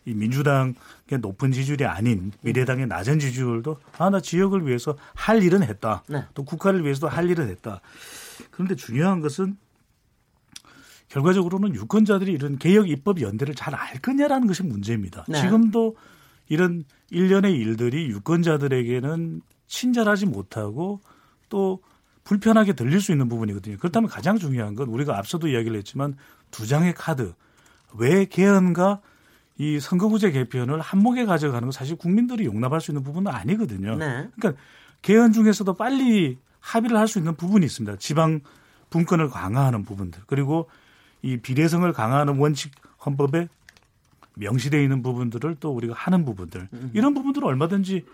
이 0.04 0.12
민주당의 0.12 0.74
높은 1.22 1.52
지지율이 1.52 1.86
아닌 1.86 2.32
미래당의 2.42 2.86
낮은 2.86 3.18
지지율도 3.18 3.80
아 3.96 4.10
나 4.10 4.20
지역을 4.20 4.66
위해서 4.66 4.94
할 5.14 5.42
일은 5.42 5.62
했다. 5.62 6.02
네. 6.06 6.22
또 6.34 6.44
국가를 6.44 6.84
위해서도 6.84 7.08
할 7.08 7.30
일은 7.30 7.48
했다. 7.48 7.80
그런데 8.50 8.76
중요한 8.76 9.20
것은 9.20 9.56
결과적으로는 11.08 11.74
유권자들이 11.74 12.30
이런 12.30 12.58
개혁 12.58 12.90
입법 12.90 13.22
연대를 13.22 13.54
잘 13.54 13.74
알 13.74 13.98
거냐라는 14.02 14.46
것이 14.46 14.62
문제입니다. 14.62 15.24
네. 15.26 15.40
지금도 15.40 15.96
이런 16.48 16.84
일련의 17.08 17.54
일들이 17.54 18.06
유권자들에게는 18.08 19.40
친절하지 19.66 20.26
못하고 20.26 21.00
또 21.48 21.80
불편하게 22.24 22.74
들릴 22.74 23.00
수 23.00 23.12
있는 23.12 23.28
부분이거든요. 23.30 23.78
그렇다면 23.78 24.10
가장 24.10 24.38
중요한 24.38 24.74
건 24.74 24.88
우리가 24.88 25.16
앞서도 25.16 25.48
이야기를 25.48 25.78
했지만 25.78 26.16
두 26.54 26.68
장의 26.68 26.94
카드 26.94 27.34
왜 27.96 28.26
개헌과 28.26 29.00
이 29.58 29.80
선거구제 29.80 30.30
개편을 30.30 30.80
한목에 30.80 31.24
가져가는 31.24 31.62
건 31.62 31.72
사실 31.72 31.96
국민들이 31.96 32.44
용납할 32.44 32.80
수 32.80 32.92
있는 32.92 33.02
부분은 33.02 33.32
아니거든요. 33.32 33.96
네. 33.96 34.28
그러니까 34.36 34.62
개헌 35.02 35.32
중에서도 35.32 35.74
빨리 35.74 36.38
합의를 36.60 36.96
할 36.96 37.08
수 37.08 37.18
있는 37.18 37.34
부분이 37.34 37.66
있습니다. 37.66 37.98
지방 37.98 38.40
분권을 38.90 39.30
강화하는 39.30 39.84
부분들 39.84 40.22
그리고 40.28 40.70
이 41.22 41.38
비례성을 41.38 41.92
강화하는 41.92 42.38
원칙 42.38 42.70
헌법에 43.04 43.48
명시되어 44.36 44.80
있는 44.80 45.02
부분들을 45.02 45.56
또 45.58 45.72
우리가 45.72 45.94
하는 45.96 46.24
부분들 46.24 46.68
이런 46.92 47.14
부분들은 47.14 47.48
얼마든지 47.48 48.04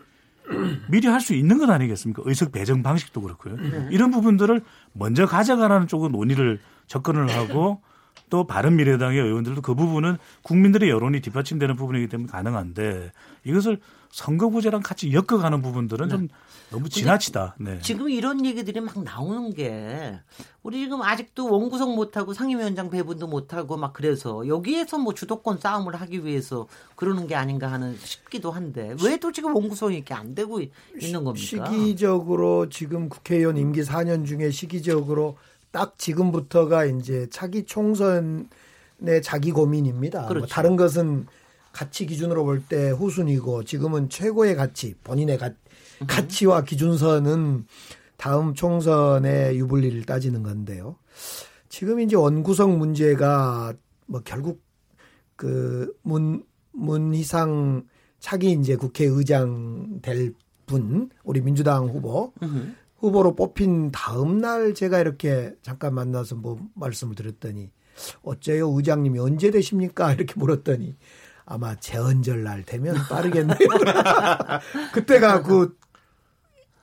미리 0.88 1.06
할 1.08 1.20
수 1.20 1.34
있는 1.34 1.58
것 1.58 1.68
아니겠습니까? 1.68 2.22
의석 2.24 2.52
배정 2.52 2.82
방식도 2.82 3.20
그렇고요. 3.20 3.56
이런 3.90 4.10
부분들을 4.10 4.62
먼저 4.94 5.26
가져가라는 5.26 5.86
쪽은 5.88 6.12
논의를 6.12 6.58
접근을 6.86 7.28
하고 7.30 7.82
또 8.30 8.46
바른미래당의 8.46 9.20
의원들도 9.20 9.60
그 9.60 9.74
부분은 9.74 10.16
국민들의 10.42 10.88
여론이 10.88 11.20
뒷받침되는 11.20 11.76
부분이기 11.76 12.08
때문에 12.08 12.30
가능한데 12.30 13.12
이것을 13.44 13.80
선거구제랑 14.12 14.82
같이 14.82 15.12
엮어가는 15.12 15.62
부분들은 15.62 16.08
좀 16.08 16.28
너무 16.70 16.88
지나치다. 16.88 17.54
네. 17.60 17.78
지금 17.80 18.08
이런 18.10 18.44
얘기들이 18.44 18.80
막 18.80 19.00
나오는 19.04 19.54
게 19.54 20.18
우리 20.64 20.80
지금 20.80 21.00
아직도 21.02 21.48
원구성 21.48 21.94
못하고 21.94 22.34
상임위원장 22.34 22.90
배분도 22.90 23.28
못하고 23.28 23.76
막 23.76 23.92
그래서 23.92 24.46
여기에서 24.48 24.98
뭐 24.98 25.14
주도권 25.14 25.58
싸움을 25.58 25.94
하기 25.94 26.24
위해서 26.24 26.66
그러는 26.96 27.26
게 27.28 27.36
아닌가 27.36 27.70
하는 27.70 27.96
싶기도 27.98 28.50
한데 28.50 28.94
왜 29.04 29.16
또 29.20 29.30
지금 29.32 29.54
원구성이 29.54 29.96
이렇게 29.96 30.14
안 30.14 30.34
되고 30.34 30.60
있는 30.60 31.24
겁니까? 31.24 31.34
시기적으로 31.70 32.68
지금 32.68 33.08
국회의원 33.08 33.56
임기 33.58 33.82
4년 33.82 34.26
중에 34.26 34.50
시기적으로 34.50 35.36
딱 35.72 35.98
지금부터가 35.98 36.84
이제 36.84 37.28
차기 37.30 37.64
총선의 37.64 38.48
자기 39.22 39.52
고민입니다. 39.52 40.20
뭐 40.20 40.28
그렇죠. 40.28 40.46
다른 40.46 40.76
것은 40.76 41.26
가치 41.72 42.06
기준으로 42.06 42.44
볼 42.44 42.64
때 42.68 42.90
후순이고 42.90 43.64
지금은 43.64 44.08
최고의 44.08 44.56
가치, 44.56 44.94
본인의 45.04 45.38
가, 45.38 45.50
가치와 46.06 46.64
기준선은 46.64 47.66
다음 48.16 48.54
총선의 48.54 49.56
유불리를 49.58 50.04
따지는 50.04 50.42
건데요. 50.42 50.96
지금 51.68 52.00
이제 52.00 52.16
원구성 52.16 52.78
문제가 52.78 53.72
뭐 54.06 54.20
결국 54.24 54.60
그 55.36 55.94
문, 56.02 56.44
문희상 56.72 57.84
차기 58.18 58.52
이제 58.52 58.76
국회의장 58.76 60.00
될 60.02 60.34
분, 60.66 61.08
우리 61.24 61.40
민주당 61.40 61.86
후보, 61.86 62.32
후보로 63.00 63.34
뽑힌 63.34 63.90
다음 63.90 64.38
날 64.38 64.74
제가 64.74 65.00
이렇게 65.00 65.54
잠깐 65.62 65.94
만나서 65.94 66.36
뭐 66.36 66.58
말씀을 66.74 67.14
드렸더니 67.14 67.70
어째요 68.22 68.70
의장님이 68.76 69.18
언제 69.18 69.50
되십니까? 69.50 70.12
이렇게 70.14 70.34
물었더니 70.36 70.96
아마 71.46 71.74
재헌절 71.74 72.44
날 72.44 72.62
되면 72.62 72.94
빠르겠네요. 73.08 73.58
그때가 74.92 75.42
그 75.42 75.76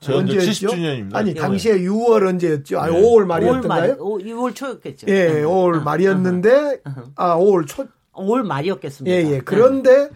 재헌절 0.00 0.38
언제였죠? 0.38 0.68
70주년입니다. 0.68 1.14
아니 1.14 1.30
예. 1.30 1.34
당시에 1.34 1.78
6월 1.80 2.26
언제였죠? 2.26 2.78
아니 2.78 2.94
네. 2.94 3.00
5월 3.00 3.22
5월 3.22 3.26
말이었던가요? 3.26 3.68
말, 3.68 3.96
6월 3.98 4.54
초였겠죠. 4.54 5.06
예, 5.08 5.42
5월 5.42 5.82
말이었는데 5.82 6.82
아 7.14 7.36
5월 7.36 7.66
초 7.66 7.86
5월 8.12 8.42
말이었겠습니다. 8.42 9.16
예, 9.16 9.22
네. 9.22 9.30
예. 9.34 9.40
그런데 9.40 10.10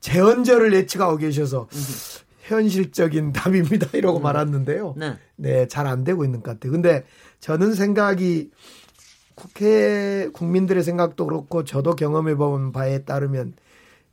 재헌절을 0.00 0.72
예측하고 0.74 1.16
계셔서 1.16 1.68
현실적인 2.46 3.32
답입니다. 3.32 3.88
이러고 3.96 4.20
말았는데요. 4.20 4.94
네. 4.96 5.14
네, 5.36 5.66
잘 5.68 5.86
안 5.86 6.04
되고 6.04 6.24
있는 6.24 6.42
것 6.42 6.52
같아요. 6.52 6.72
근데 6.72 7.04
저는 7.40 7.74
생각이 7.74 8.50
국회 9.34 10.28
국민들의 10.32 10.82
생각도 10.82 11.26
그렇고 11.26 11.64
저도 11.64 11.94
경험해 11.94 12.36
본 12.36 12.72
바에 12.72 13.04
따르면 13.04 13.54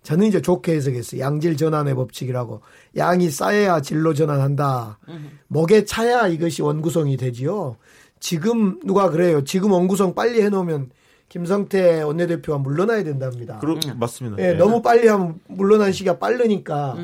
저는 0.04 0.28
이제 0.28 0.42
좋게 0.42 0.74
해석했어요. 0.76 1.22
양질 1.22 1.56
전환의 1.56 1.96
법칙이라고 1.96 2.62
양이 2.98 3.30
쌓여야 3.30 3.80
질로 3.82 4.14
전환한다. 4.14 5.00
목에 5.48 5.86
차야 5.86 6.28
이것이 6.28 6.62
원구성이 6.62 7.16
되지요. 7.16 7.78
지금 8.20 8.80
누가 8.86 9.10
그래요. 9.10 9.44
지금 9.46 9.72
원구성 9.72 10.14
빨리 10.14 10.42
해놓으면 10.42 10.90
김성태 11.30 12.02
원내대표가 12.04 12.60
물러나야 12.60 13.04
된답니다. 13.04 13.60
그러, 13.60 13.78
맞습니다. 13.96 14.44
예, 14.44 14.50
예. 14.50 14.54
너무 14.54 14.82
빨리 14.82 15.08
하면 15.08 15.40
물러난 15.48 15.92
시기가 15.94 16.20
빠르니까 16.20 16.96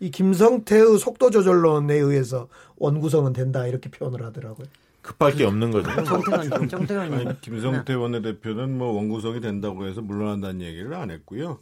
이 0.00 0.10
김성태의 0.10 0.98
속도 0.98 1.30
조절론에 1.30 1.94
의해서 1.94 2.48
원구성은 2.76 3.32
된다 3.32 3.66
이렇게 3.66 3.90
표현을 3.90 4.24
하더라고요. 4.24 4.66
급할 5.02 5.32
게 5.32 5.44
없는 5.44 5.70
거죠. 5.70 6.04
정태현, 6.04 6.68
정태현님. 6.68 7.28
아니, 7.28 7.40
김성태 7.40 7.94
원내대표는 7.94 8.76
뭐 8.76 8.92
원구성이 8.92 9.40
된다고 9.40 9.86
해서 9.86 10.02
물러난다는 10.02 10.62
얘기를 10.62 10.92
안 10.94 11.10
했고요. 11.10 11.60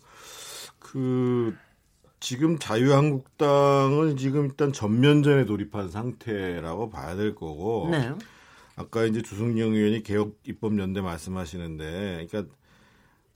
그 0.79 1.55
지금 2.21 2.59
자유한국당은 2.59 4.17
지금 4.17 4.47
일단 4.47 4.73
전면전에 4.73 5.45
돌입한 5.45 5.91
상태라고 5.91 6.89
봐야 6.89 7.17
될 7.17 7.35
거고 7.35 7.89
네. 7.91 8.13
아까 8.77 9.05
이제 9.05 9.21
주승영 9.21 9.75
의원이 9.75 10.03
개혁 10.03 10.35
입법 10.45 10.79
연대 10.79 11.03
말씀하시는데 11.03 12.27
그러니까 12.29 12.55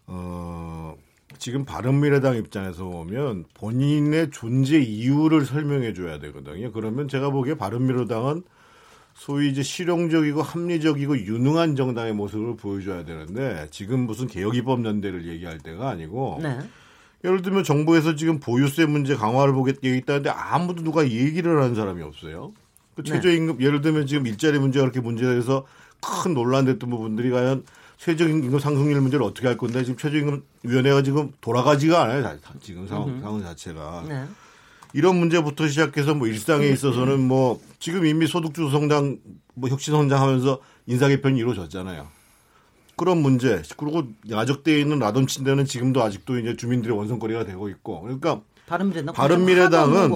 어 0.07 0.97
지금 1.37 1.65
바른미래당 1.65 2.37
입장에서 2.37 2.85
보면 2.85 3.45
본인의 3.55 4.31
존재 4.31 4.79
이유를 4.81 5.45
설명해 5.45 5.93
줘야 5.93 6.19
되거든요. 6.19 6.73
그러면 6.73 7.09
제가 7.09 7.31
보기에 7.31 7.55
바른미래당은 7.55 8.43
소위 9.15 9.51
이제 9.51 9.63
실용적이고 9.63 10.41
합리적이고 10.41 11.19
유능한 11.19 11.77
정당의 11.77 12.15
모습을 12.15 12.57
보여줘야 12.57 13.05
되는데 13.05 13.67
지금 13.71 14.01
무슨 14.01 14.29
개혁 14.29 14.57
입법 14.57 14.85
연대를 14.85 15.27
얘기할 15.27 15.59
때가 15.59 15.91
아니고 15.91 16.39
네. 16.41 16.59
예를 17.25 17.43
들면 17.43 17.65
정부에서 17.65 18.15
지금 18.15 18.39
보유세 18.39 18.87
문제 18.87 19.17
강화를 19.17 19.53
보겠다는데 19.53 20.31
아무도 20.31 20.85
누가 20.85 21.05
얘기를 21.05 21.61
하는 21.61 21.75
사람이 21.75 22.01
없어요. 22.03 22.53
그 22.95 23.03
최저임금 23.03 23.61
예를 23.61 23.81
들면 23.81 24.07
지금 24.07 24.27
일자리 24.27 24.59
문제가 24.59 24.85
그렇게 24.85 25.01
문제돼서 25.01 25.67
큰 26.01 26.35
논란 26.35 26.65
됐던 26.65 26.89
부분들이 26.89 27.31
과연 27.31 27.65
최저임금 27.99 28.59
상승률 28.59 29.01
문제를 29.01 29.25
어떻게 29.25 29.47
할 29.47 29.57
건데 29.57 29.83
지금 29.83 29.99
최저임금 29.99 30.43
위원회가 30.63 31.03
지금 31.03 31.33
돌아가지가 31.41 32.03
않아요. 32.03 32.39
지금 32.61 32.87
상황, 32.87 33.21
상황 33.21 33.43
자체가 33.43 34.05
네. 34.09 34.25
이런 34.95 35.17
문제부터 35.17 35.69
시작해서 35.69 36.15
뭐 36.15 36.29
일상에 36.29 36.67
있어서는 36.69 37.21
뭐 37.21 37.61
지금 37.79 38.07
이미 38.07 38.27
소득주 38.27 38.71
성장 38.71 39.19
뭐 39.55 39.69
혁신 39.69 39.93
성장하면서 39.93 40.61
인사 40.87 41.09
개편이 41.09 41.39
이루어졌잖아요. 41.39 42.07
그런 42.97 43.19
문제 43.19 43.63
그리고 43.77 44.05
야적되어 44.29 44.79
있는 44.79 44.99
라돈친데는 44.99 45.67
지금도 45.67 46.03
아직도 46.03 46.39
이제 46.39 46.57
주민들의 46.57 46.97
원성거리가 46.97 47.45
되고 47.45 47.69
있고 47.69 48.01
그러니까 48.03 48.41
바른미래당 48.67 49.15
바른미래당은. 49.15 50.13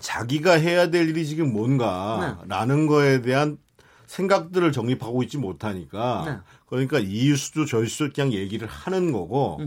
자기가 0.00 0.52
해야 0.52 0.90
될 0.90 1.08
일이 1.08 1.26
지금 1.26 1.52
뭔가라는 1.52 2.86
거에 2.86 3.20
대한 3.20 3.58
생각들을 4.06 4.72
정립하고 4.72 5.22
있지 5.22 5.38
못하니까 5.38 6.22
네. 6.26 6.57
그러니까 6.68 6.98
이유수도 6.98 7.64
저유수도 7.64 8.12
그냥 8.14 8.32
얘기를 8.32 8.66
하는 8.68 9.12
거고 9.12 9.60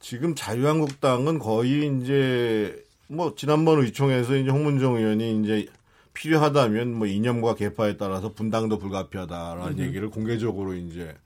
지금 0.00 0.34
자유한국당은 0.34 1.38
거의 1.38 1.86
이제 2.00 2.84
뭐 3.08 3.34
지난번 3.34 3.80
의총에서 3.82 4.36
이제 4.36 4.50
홍문정 4.50 4.96
의원이 4.96 5.42
이제 5.42 5.66
필요하다면 6.14 6.94
뭐 6.94 7.06
이념과 7.06 7.54
계파에 7.54 7.96
따라서 7.96 8.32
분당도 8.32 8.78
불가피하다라는 8.78 9.78
얘기를 9.78 10.10
공개적으로 10.10 10.74
이제 10.74 11.16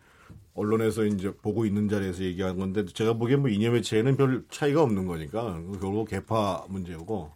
언론에서 0.54 1.06
이제 1.06 1.32
보고 1.42 1.64
있는 1.64 1.88
자리에서 1.88 2.22
얘기한 2.24 2.58
건데 2.58 2.84
제가 2.84 3.14
보기엔 3.14 3.40
뭐 3.40 3.48
이념의 3.48 3.82
차이는 3.82 4.16
별 4.16 4.44
차이가 4.50 4.82
없는 4.82 5.06
거니까 5.06 5.58
결국 5.80 6.08
개파 6.08 6.66
문제고 6.68 7.32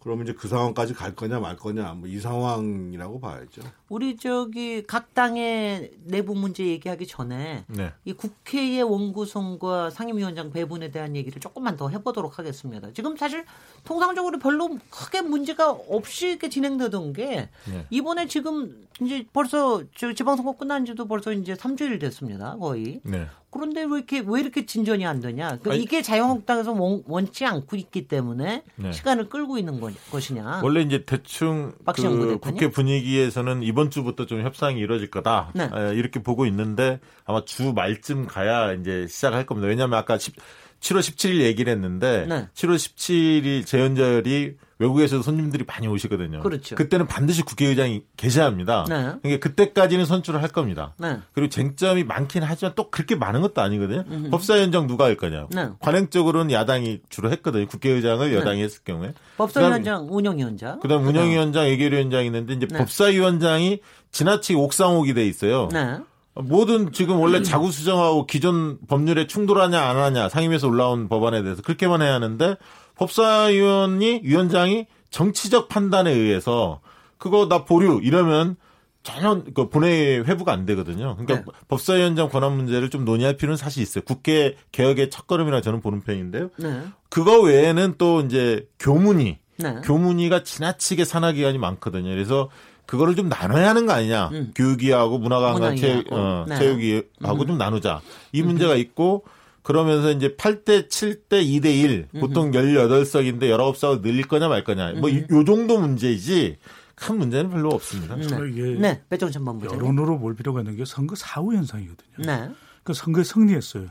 그러면 0.00 0.26
이제 0.26 0.34
그 0.34 0.46
상황까지 0.48 0.92
갈 0.92 1.14
거냐 1.14 1.40
말 1.40 1.56
거냐 1.56 1.94
뭐 1.94 2.06
이 2.06 2.20
상황이라고 2.20 3.18
봐야죠. 3.20 3.62
우리 3.94 4.16
저기 4.16 4.82
각 4.82 5.14
당의 5.14 5.92
내부 6.02 6.34
문제 6.34 6.66
얘기하기 6.66 7.06
전에 7.06 7.64
네. 7.68 7.92
이 8.04 8.12
국회의 8.12 8.82
원구성과 8.82 9.90
상임위원장 9.90 10.50
배분에 10.50 10.90
대한 10.90 11.14
얘기를 11.14 11.40
조금만 11.40 11.76
더 11.76 11.88
해보도록 11.90 12.40
하겠습니다. 12.40 12.88
지금 12.92 13.16
사실 13.16 13.44
통상적으로 13.84 14.40
별로 14.40 14.76
크게 14.90 15.22
문제가 15.22 15.70
없이 15.70 16.26
이렇게 16.30 16.48
진행되던 16.48 17.12
게 17.12 17.50
네. 17.70 17.86
이번에 17.90 18.26
지금 18.26 18.84
이제 19.00 19.24
벌써 19.32 19.84
저 19.96 20.12
지방선거 20.12 20.56
끝난 20.56 20.84
지도 20.84 21.06
벌써 21.06 21.32
이제 21.32 21.54
3주일 21.54 22.00
됐습니다. 22.00 22.56
거의. 22.56 23.00
네. 23.04 23.26
그런데 23.50 23.82
왜 23.84 23.98
이렇게 23.98 24.20
왜 24.26 24.40
이렇게 24.40 24.66
진전이 24.66 25.06
안 25.06 25.20
되냐? 25.20 25.58
그 25.62 25.70
아니- 25.70 25.82
이게 25.84 26.02
자유한국당에서 26.02 26.72
원, 26.72 27.04
원치 27.06 27.44
않고 27.44 27.76
있기 27.76 28.08
때문에 28.08 28.64
네. 28.74 28.92
시간을 28.92 29.28
끌고 29.28 29.58
있는 29.58 29.78
거- 29.78 29.92
것이냐? 30.10 30.60
원래 30.64 30.80
이제 30.80 31.04
대충 31.04 31.72
그? 31.94 32.38
국회 32.40 32.68
분위기에서는 32.70 33.62
이번 33.62 33.83
주부터 33.90 34.26
좀 34.26 34.42
협상이 34.42 34.80
이루어질 34.80 35.10
거다 35.10 35.52
네. 35.54 35.64
에, 35.64 35.94
이렇게 35.94 36.22
보고 36.22 36.46
있는데 36.46 37.00
아마 37.24 37.44
주 37.44 37.72
말쯤 37.72 38.26
가야 38.26 38.72
이제 38.72 39.06
시작할 39.08 39.46
겁니다. 39.46 39.68
왜냐하면 39.68 39.98
아까 39.98 40.18
10, 40.18 40.34
7월 40.80 41.00
17일 41.00 41.40
얘기를 41.40 41.72
했는데 41.72 42.26
네. 42.28 42.48
7월 42.54 42.76
17일 42.76 43.66
재연절이 43.66 44.56
외국에서도 44.78 45.22
손님들이 45.22 45.64
많이 45.66 45.86
오시거든요. 45.86 46.40
그렇죠. 46.40 46.74
그때는 46.74 47.06
반드시 47.06 47.42
국회의장이 47.42 48.02
계셔야 48.16 48.46
합니다. 48.46 48.84
네. 48.88 49.12
그러니까 49.22 49.48
그때까지는 49.48 50.04
선출을 50.04 50.42
할 50.42 50.48
겁니다. 50.48 50.94
네. 50.98 51.18
그리고 51.32 51.48
쟁점이 51.48 52.04
많긴 52.04 52.42
하지만 52.42 52.72
또 52.74 52.90
그렇게 52.90 53.14
많은 53.14 53.40
것도 53.40 53.60
아니거든요. 53.60 54.04
법사위원장 54.30 54.86
누가 54.86 55.04
할 55.04 55.16
거냐. 55.16 55.46
네. 55.50 55.68
관행적으로는 55.80 56.52
야당이 56.52 57.00
주로 57.08 57.30
했거든요. 57.30 57.66
국회의장을 57.66 58.32
여당이 58.34 58.62
했을 58.62 58.82
경우에. 58.84 59.14
법사위원장, 59.36 60.08
운영위원장. 60.10 60.80
그다음 60.80 61.06
운영위원장, 61.06 61.68
예결위원장이 61.68 62.26
있는데 62.26 62.54
이제 62.54 62.66
네. 62.66 62.78
법사위원장이 62.78 63.80
지나치게 64.10 64.58
옥상옥이 64.58 65.14
돼 65.14 65.26
있어요. 65.26 65.68
네. 65.72 65.98
모든 66.36 66.90
지금 66.90 67.20
원래 67.20 67.42
자구 67.42 67.70
수정하고 67.70 68.26
기존 68.26 68.78
법률에 68.88 69.28
충돌하냐 69.28 69.80
안 69.80 69.96
하냐 69.96 70.28
상임위에서 70.28 70.66
올라온 70.66 71.08
법안에 71.08 71.44
대해서 71.44 71.62
그렇게만 71.62 72.02
해야 72.02 72.14
하는데 72.14 72.56
법사위원이 72.96 74.20
위원장이 74.24 74.86
정치적 75.10 75.68
판단에 75.68 76.10
의해서 76.10 76.80
그거 77.18 77.48
나 77.48 77.64
보류 77.64 78.00
이러면 78.02 78.56
전혀 79.02 79.42
그 79.54 79.68
본회의 79.68 80.24
회부가 80.24 80.52
안 80.52 80.64
되거든요. 80.66 81.16
그러니까 81.16 81.50
네. 81.52 81.58
법사위원장 81.68 82.30
권한 82.30 82.56
문제를 82.56 82.88
좀 82.88 83.04
논의할 83.04 83.36
필요는 83.36 83.56
사실 83.56 83.82
있어요. 83.82 84.02
국회 84.04 84.56
개혁의 84.72 85.10
첫걸음이라 85.10 85.60
저는 85.60 85.82
보는 85.82 86.00
편인데요. 86.00 86.50
네. 86.56 86.82
그거 87.10 87.40
외에는 87.40 87.94
또 87.98 88.22
이제 88.22 88.66
교문위 88.78 89.38
네. 89.58 89.74
교문위가 89.84 90.42
지나치게 90.42 91.04
산하 91.04 91.32
기관이 91.32 91.58
많거든요. 91.58 92.08
그래서 92.08 92.48
그거를 92.86 93.14
좀 93.14 93.28
나눠야 93.28 93.68
하는 93.68 93.86
거 93.86 93.92
아니냐. 93.92 94.28
음. 94.32 94.52
교육위하고 94.54 95.18
문화관광 95.18 95.76
체, 95.76 96.02
문화위하고. 96.10 96.16
어, 96.16 96.44
네. 96.48 96.54
음. 96.54 96.58
체육위하고 96.58 97.46
좀 97.46 97.58
나누자. 97.58 98.00
이 98.32 98.42
문제가 98.42 98.74
있고 98.74 99.24
그러면서 99.64 100.12
이제 100.12 100.36
8대 100.36 100.88
7대 100.88 101.42
2대 101.42 101.64
1 101.66 102.08
보통 102.20 102.50
18석인데 102.52 103.40
19석을 103.44 104.02
늘릴 104.02 104.28
거냐 104.28 104.46
말 104.46 104.62
거냐. 104.62 104.92
뭐 104.92 105.10
요 105.10 105.44
정도 105.44 105.80
문제이지 105.80 106.58
큰 106.94 107.18
문제는 107.18 107.50
별로 107.50 107.70
없습니다. 107.70 108.14
이게 108.16 108.78
네. 108.78 109.02
배종찬 109.08 109.44
본부장님. 109.44 109.80
여론으로 109.82 110.18
볼 110.20 110.36
필요가 110.36 110.60
있는 110.60 110.76
게 110.76 110.84
선거 110.84 111.16
사후 111.16 111.54
현상이거든요. 111.54 112.26
네. 112.26 112.50
그 112.84 112.92
선거에 112.92 113.24
승리했어요. 113.24 113.88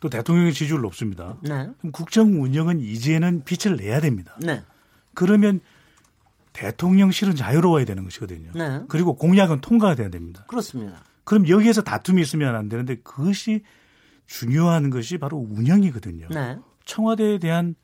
또 0.00 0.10
대통령의 0.10 0.52
지지율 0.52 0.80
높습니다. 0.82 1.36
네. 1.40 1.68
그럼 1.78 1.92
국정 1.92 2.42
운영은 2.42 2.80
이제는 2.80 3.44
빛을 3.44 3.76
내야 3.76 4.00
됩니다. 4.00 4.36
네. 4.40 4.62
그러면 5.14 5.60
대통령실은 6.52 7.36
자유로워야 7.36 7.84
되는 7.84 8.02
것이거든요. 8.02 8.50
네. 8.54 8.80
그리고 8.88 9.14
공약은 9.14 9.60
통과가 9.60 9.94
돼야 9.94 10.10
됩니다. 10.10 10.44
그렇습니다. 10.48 11.04
그럼 11.24 11.48
여기에서 11.48 11.82
다툼이 11.82 12.20
있으면 12.22 12.56
안 12.56 12.68
되는데 12.68 12.96
그것이 12.96 13.62
중요한 14.26 14.90
것이 14.90 15.18
바로 15.18 15.36
운영이거든요. 15.38 16.28
네. 16.30 16.58
청와대에 16.84 17.38
대한 17.38 17.74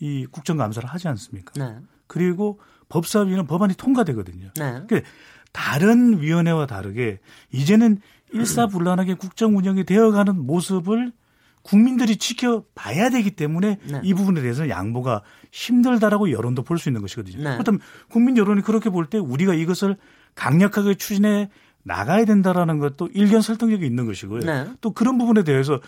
이 0.00 0.26
국정감사를 0.30 0.88
하지 0.88 1.08
않습니까? 1.08 1.52
네. 1.56 1.78
그리고 2.06 2.60
법사위는 2.88 3.46
법안이 3.46 3.74
통과되거든요. 3.74 4.50
네. 4.58 4.82
그 4.88 5.02
다른 5.52 6.20
위원회와 6.20 6.66
다르게 6.66 7.20
이제는 7.52 7.98
일사불란하게 8.32 9.14
국정 9.14 9.56
운영이 9.56 9.84
되어가는 9.84 10.46
모습을 10.46 11.12
국민들이 11.62 12.16
지켜봐야 12.16 13.08
되기 13.08 13.30
때문에 13.30 13.78
네. 13.90 14.00
이 14.02 14.12
부분에 14.12 14.42
대해서는 14.42 14.68
양보가 14.68 15.22
힘들다라고 15.50 16.30
여론도 16.30 16.62
볼 16.62 16.78
수 16.78 16.90
있는 16.90 17.00
것이거든요. 17.00 17.38
네. 17.38 17.52
그렇다면 17.54 17.80
국민 18.10 18.36
여론이 18.36 18.62
그렇게 18.62 18.90
볼 18.90 19.06
때 19.06 19.18
우리가 19.18 19.54
이것을 19.54 19.96
강력하게 20.34 20.96
추진해 20.96 21.48
나가야 21.84 22.24
된다라는 22.24 22.78
것도 22.78 23.08
일견 23.14 23.40
설득력이 23.40 23.86
있는 23.86 24.06
것이고요. 24.06 24.40
네. 24.40 24.66
또 24.80 24.90
그런 24.92 25.18
부분에 25.18 25.44
대해서 25.44 25.80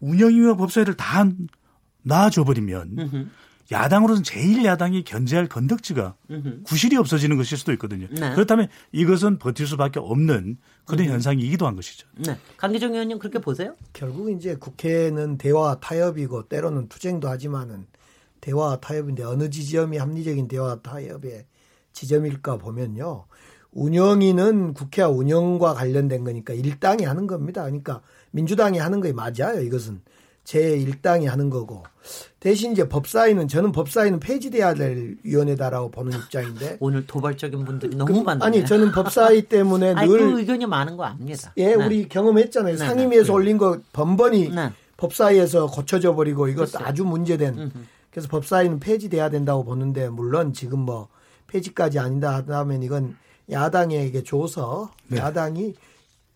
운영위와 0.00 0.56
법사위를 0.56 0.94
다 0.94 1.26
놔줘 2.02 2.44
버리면 2.44 3.30
야당으로서는 3.72 4.22
제일 4.22 4.62
야당이 4.64 5.04
견제할 5.04 5.48
건덕지가 5.48 6.16
구실이 6.64 6.96
없어지는 6.96 7.38
것일 7.38 7.56
수도 7.56 7.72
있거든요. 7.72 8.06
네. 8.10 8.34
그렇다면 8.34 8.68
이것은 8.92 9.38
버틸 9.38 9.66
수밖에 9.66 9.98
없는 9.98 10.58
그런 10.84 11.06
현상이기도 11.06 11.66
한 11.66 11.74
것이죠. 11.74 12.06
네. 12.18 12.38
강기정 12.58 12.92
의원님 12.92 13.18
그렇게 13.18 13.38
보세요? 13.38 13.74
결국 13.94 14.30
이제 14.30 14.54
국회는 14.56 15.38
대화 15.38 15.80
타협이고 15.80 16.48
때로는 16.48 16.88
투쟁도 16.88 17.28
하지만은 17.28 17.86
대화 18.42 18.78
타협인데 18.78 19.24
어느 19.24 19.48
지점이 19.48 19.96
합리적인 19.96 20.48
대화 20.48 20.78
타협의 20.82 21.46
지점일까 21.94 22.58
보면요. 22.58 23.24
운영위는 23.74 24.74
국회와 24.74 25.08
운영과 25.08 25.74
관련된 25.74 26.24
거니까 26.24 26.54
일당이 26.54 27.04
하는 27.04 27.26
겁니다. 27.26 27.62
그러니까 27.64 28.00
민주당이 28.30 28.78
하는 28.78 29.00
거에 29.00 29.12
맞아요. 29.12 29.60
이것은 29.60 30.00
제 30.44 30.76
일당이 30.76 31.26
하는 31.26 31.48
거고 31.48 31.82
대신 32.38 32.72
이제 32.72 32.86
법사위는 32.88 33.48
저는 33.48 33.72
법사위는 33.72 34.20
폐지돼야 34.20 34.74
될 34.74 35.16
위원회다라고 35.22 35.90
보는 35.90 36.18
입장인데 36.18 36.76
오늘 36.80 37.06
도발적인 37.06 37.64
분들이 37.64 37.96
너무 37.96 38.22
많네. 38.22 38.44
아니 38.44 38.66
저는 38.66 38.92
법사위 38.92 39.42
때문에 39.48 39.94
아니, 39.94 40.08
늘 40.10 40.18
그 40.18 40.40
의견이 40.40 40.66
많은 40.66 40.96
거 40.96 41.04
아닙니다. 41.04 41.52
예, 41.56 41.74
네. 41.74 41.74
우리 41.74 42.08
경험했잖아요. 42.08 42.76
네, 42.76 42.78
상임위에서 42.78 43.32
올린 43.32 43.56
거 43.56 43.80
번번이 43.92 44.50
네. 44.50 44.70
법사위에서 44.98 45.66
고쳐져 45.68 46.14
버리고 46.14 46.46
이것도 46.48 46.72
글쎄요. 46.72 46.86
아주 46.86 47.04
문제된. 47.04 47.72
그래서 48.10 48.28
법사위는 48.28 48.78
폐지돼야 48.80 49.30
된다고 49.30 49.64
보는데 49.64 50.08
물론 50.10 50.52
지금 50.52 50.80
뭐 50.80 51.08
폐지까지 51.48 51.98
아니다 51.98 52.34
하다면 52.34 52.82
이건 52.82 53.16
야당에게 53.50 54.22
줘서 54.22 54.90
네. 55.08 55.18
야당이 55.18 55.74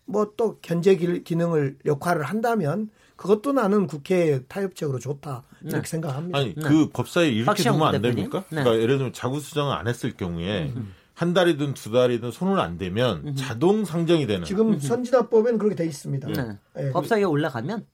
뭐 0.05 0.33
또 0.37 0.57
견제 0.61 0.95
기- 0.95 1.23
기능을 1.23 1.77
역할을 1.85 2.23
한다면 2.23 2.89
그것도 3.15 3.51
나는 3.53 3.85
국회 3.87 4.41
타협적으로 4.47 4.97
좋다 4.99 5.43
이렇게 5.63 5.85
생각합니다. 5.87 6.37
아니 6.37 6.55
네. 6.55 6.61
그 6.61 6.89
법사위 6.89 7.35
이렇게 7.35 7.61
두면 7.63 7.81
안 7.83 7.91
대표님. 7.93 8.15
됩니까? 8.15 8.39
네. 8.49 8.63
그러니까 8.63 8.81
예를 8.81 8.97
들면 8.97 9.13
자구 9.13 9.39
수정을 9.39 9.73
안 9.75 9.87
했을 9.87 10.15
경우에 10.15 10.73
한 11.13 11.33
달이든 11.33 11.73
두 11.73 11.91
달이든 11.91 12.31
손을 12.31 12.59
안 12.59 12.77
대면 12.77 13.35
자동 13.35 13.83
상정이 13.85 14.25
되는. 14.25 14.45
지금 14.45 14.79
선진화법에는 14.79 15.59
그렇게 15.59 15.75
돼 15.75 15.85
있습니다. 15.85 16.27
네. 16.29 16.57
예, 16.79 16.91
법사위에 16.91 17.25
올라가면 17.25 17.85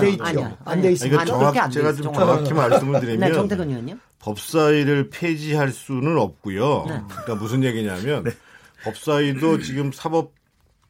돼 0.00 0.10
있죠. 0.10 0.24
아니요, 0.24 0.44
안 0.44 0.56
아니요. 0.72 0.82
돼 0.82 0.92
있습니다. 0.92 1.24
그렇게 1.24 1.32
안 1.32 1.50
정확, 1.54 1.70
제가 1.70 1.92
돼좀 1.92 2.10
있죠. 2.12 2.20
정확히 2.20 2.52
말씀을 2.52 3.00
드리면 3.00 3.28
네, 3.28 3.34
정태근 3.34 3.68
의원님. 3.68 4.00
법사위를 4.18 5.10
폐지할 5.10 5.70
수는 5.72 6.18
없고요. 6.18 6.84
네. 6.88 7.00
그러니까 7.08 7.34
무슨 7.36 7.62
얘기냐면 7.64 8.24
법사위도 8.84 9.60
지금 9.60 9.92
사법 9.92 10.32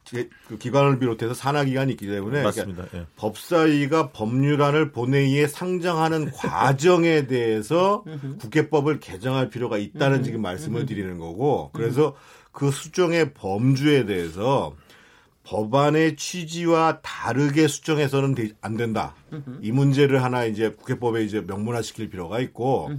제- 0.03 0.29
그 0.47 0.57
기관을 0.59 0.99
비롯해서 0.99 1.33
산하 1.33 1.63
기관이 1.63 1.93
있기 1.93 2.05
때문에 2.07 2.43
맞습니다. 2.43 2.83
예. 2.83 2.87
그러니까 2.89 3.11
법사위가 3.15 4.11
법률안을 4.11 4.91
본회의에 4.91 5.47
상정하는 5.47 6.29
과정에 6.35 7.25
대해서 7.25 8.03
국회법을 8.39 8.99
개정할 8.99 9.49
필요가 9.49 9.77
있다는 9.79 10.21
지금 10.23 10.41
말씀을 10.43 10.85
드리는 10.85 11.17
거고 11.17 11.71
그래서 11.73 12.15
그 12.51 12.69
수정의 12.71 13.33
범주에 13.33 14.05
대해서 14.05 14.73
법안의 15.45 16.15
취지와 16.15 16.99
다르게 17.01 17.67
수정해서는 17.67 18.35
되- 18.35 18.51
안 18.61 18.77
된다. 18.77 19.15
이 19.61 19.71
문제를 19.71 20.23
하나 20.23 20.45
이제 20.45 20.69
국회법에 20.71 21.23
이제 21.23 21.41
명문화시킬 21.41 22.09
필요가 22.09 22.39
있고 22.39 22.89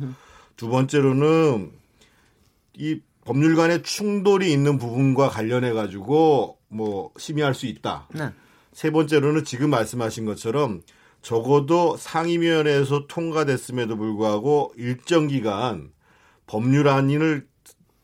두 0.57 0.69
번째로는 0.69 1.73
이 2.75 3.01
법률 3.25 3.57
간의 3.57 3.83
충돌이 3.83 4.53
있는 4.53 4.79
부분과 4.79 5.29
관련해 5.29 5.73
가지고 5.73 6.59
뭐 6.69 7.11
심의할 7.19 7.55
수 7.55 7.67
있다. 7.67 8.07
네. 8.15 8.31
세 8.73 8.91
번째로는 8.91 9.45
지금 9.45 9.71
말씀하신 9.71 10.25
것처럼 10.27 10.83
적어도 11.23 11.97
상임위원회에서 11.97 13.07
통과됐음에도 13.09 13.97
불구하고 13.97 14.73
일정 14.77 15.27
기간 15.27 15.91
법률안을 16.47 17.47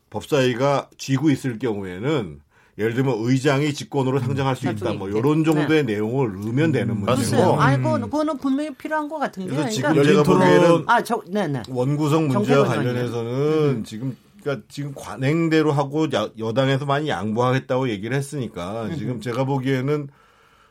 법사위가 0.09 0.89
쥐고 0.97 1.29
있을 1.29 1.57
경우에는 1.59 2.41
예를 2.77 2.95
들면 2.95 3.15
의장이 3.19 3.73
직권으로 3.73 4.19
상정할 4.19 4.55
수 4.55 4.67
있다. 4.67 4.93
뭐 4.93 5.07
이런 5.07 5.43
정도의 5.43 5.83
내용을 5.85 6.33
넣으면 6.33 6.71
되는 6.71 6.95
문제고. 6.95 7.15
글쎄요. 7.17 7.55
아이 7.59 7.79
고 7.79 7.93
그거는 7.99 8.37
분명히 8.39 8.73
필요한 8.73 9.07
것 9.07 9.19
같은 9.19 9.43
게. 9.45 9.49
그래서 9.51 9.69
지금 9.69 9.91
그러니까 9.93 10.11
제가 10.11 10.23
보기에는 10.23 10.83
아, 10.87 11.03
저, 11.03 11.21
네네. 11.27 11.63
원구성 11.69 12.27
문제와 12.29 12.65
관련해서는 12.65 13.83
지금 13.83 14.17
그러니까 14.41 14.65
지금 14.69 14.91
관행대로 14.95 15.71
하고 15.71 16.07
야- 16.13 16.29
여당에서 16.37 16.85
많이 16.85 17.09
양보하겠다고 17.09 17.89
얘기를 17.89 18.17
했으니까 18.17 18.89
지금 18.97 19.21
제가 19.21 19.45
보기에는 19.45 20.09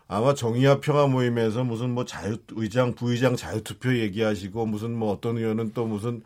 아마 0.09 0.35
정의와 0.35 0.81
평화 0.81 1.07
모임에서 1.07 1.65
무슨 1.65 1.91
뭐 1.91 2.05
자유 2.05 2.37
의장 2.51 2.95
부의장 2.95 3.37
자유 3.37 3.63
투표 3.63 3.97
얘기하시고 3.97 4.67
무슨 4.67 4.95
뭐 4.95 5.13
어떤 5.13 5.39
의원은 5.39 5.71
또 5.73 5.87
무슨 5.87 6.23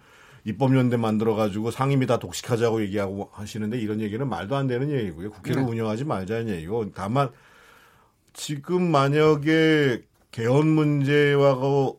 입법연대 0.46 0.96
만들어 0.96 1.34
가지고 1.34 1.70
상임위 1.72 2.06
다 2.06 2.18
독식하자고 2.18 2.80
얘기하고 2.82 3.30
하시는데 3.32 3.78
이런 3.78 4.00
얘기는 4.00 4.26
말도 4.26 4.54
안 4.56 4.68
되는 4.68 4.88
얘기고요. 4.90 5.30
국회를 5.32 5.62
운영하지 5.68 6.04
말자는 6.04 6.48
얘기고 6.54 6.92
다만 6.94 7.30
지금 8.32 8.90
만약에 8.90 10.02
개헌 10.30 10.68
문제와 10.68 11.58
그- 11.58 11.92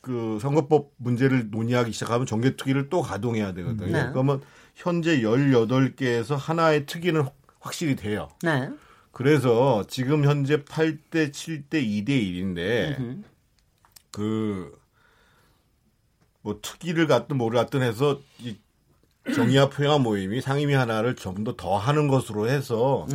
그 0.00 0.38
선거법 0.40 0.92
문제를 0.96 1.50
논의하기 1.50 1.92
시작하면 1.92 2.26
정개특위를 2.26 2.88
또 2.88 3.02
가동해야 3.02 3.52
되거든요. 3.54 3.92
네. 3.92 4.08
그러면 4.10 4.40
현재 4.74 5.20
18개에서 5.20 6.34
하나의 6.36 6.86
특위는 6.86 7.24
확실히 7.60 7.94
돼요. 7.94 8.28
네. 8.42 8.70
그래서 9.12 9.84
지금 9.86 10.24
현재 10.24 10.64
8대 10.64 11.30
7대 11.30 11.74
2대 11.84 12.08
1인데 12.08 12.96
그 14.10 14.72
뭐 16.42 16.58
특위를 16.60 17.06
갖든 17.06 17.36
뭐를 17.36 17.58
갖든 17.60 17.82
해서 17.82 18.20
이 18.40 18.56
정의와 19.34 19.70
평화 19.70 19.98
모임이 19.98 20.40
상임위 20.40 20.74
하나를 20.74 21.14
좀 21.16 21.44
더 21.44 21.56
더 21.56 21.76
하는 21.78 22.08
것으로 22.08 22.48
해서 22.48 23.06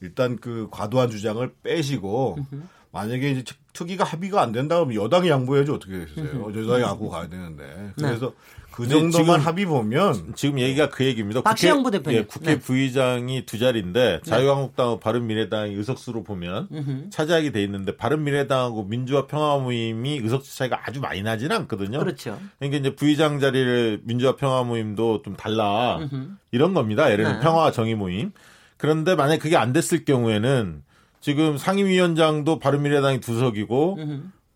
일단 0.00 0.36
그 0.36 0.68
과도한 0.70 1.10
주장을 1.10 1.50
빼시고 1.62 2.36
만약에 2.92 3.30
이제 3.30 3.44
특위가 3.72 4.04
합의가 4.04 4.40
안 4.42 4.52
된다 4.52 4.76
그러면 4.76 4.94
여당이 4.96 5.28
양보해야지 5.28 5.70
어떻게 5.70 6.04
되세요? 6.06 6.44
여당이 6.54 6.84
안고 6.84 7.08
가야 7.10 7.28
되는데. 7.28 7.92
그래서 7.96 8.32
그 8.76 8.86
정도만 8.86 9.38
지금- 9.40 9.46
합의 9.46 9.64
보면 9.64 10.34
지금 10.34 10.58
얘기가 10.58 10.90
그 10.90 11.04
얘기입니다. 11.06 11.40
박시영 11.40 11.82
국회- 11.82 11.98
부대표님. 11.98 12.18
예, 12.20 12.24
국회 12.26 12.54
네. 12.54 12.58
부의장이 12.58 13.46
두 13.46 13.58
자리인데 13.58 14.20
자유한국당하고 14.24 15.00
바른미래당이 15.00 15.74
의석수로 15.74 16.22
보면 16.24 16.68
차지하게 17.10 17.52
돼 17.52 17.62
있는데 17.64 17.96
바른미래당하고 17.96 18.84
민주화 18.84 19.26
평화모임이 19.26 20.18
의석수 20.22 20.54
차이가 20.58 20.80
아주 20.84 21.00
많이 21.00 21.22
나지는 21.22 21.56
않거든요. 21.56 21.98
그렇죠. 22.00 22.38
그러니까 22.58 22.78
이제 22.80 22.94
부의장 22.94 23.40
자리를 23.40 24.02
민주화 24.04 24.36
평화모임도 24.36 25.22
좀 25.22 25.36
달라 25.36 25.98
이런 26.50 26.74
겁니다. 26.74 27.10
예를 27.10 27.24
들면 27.24 27.40
네. 27.40 27.44
평화 27.44 27.72
정의 27.72 27.94
모임. 27.94 28.32
그런데 28.76 29.14
만약 29.14 29.38
그게 29.38 29.56
안 29.56 29.72
됐을 29.72 30.04
경우에는 30.04 30.82
지금 31.22 31.56
상임위원장도 31.56 32.58
바른미래당이 32.58 33.20
두 33.20 33.38
석이고 33.38 33.98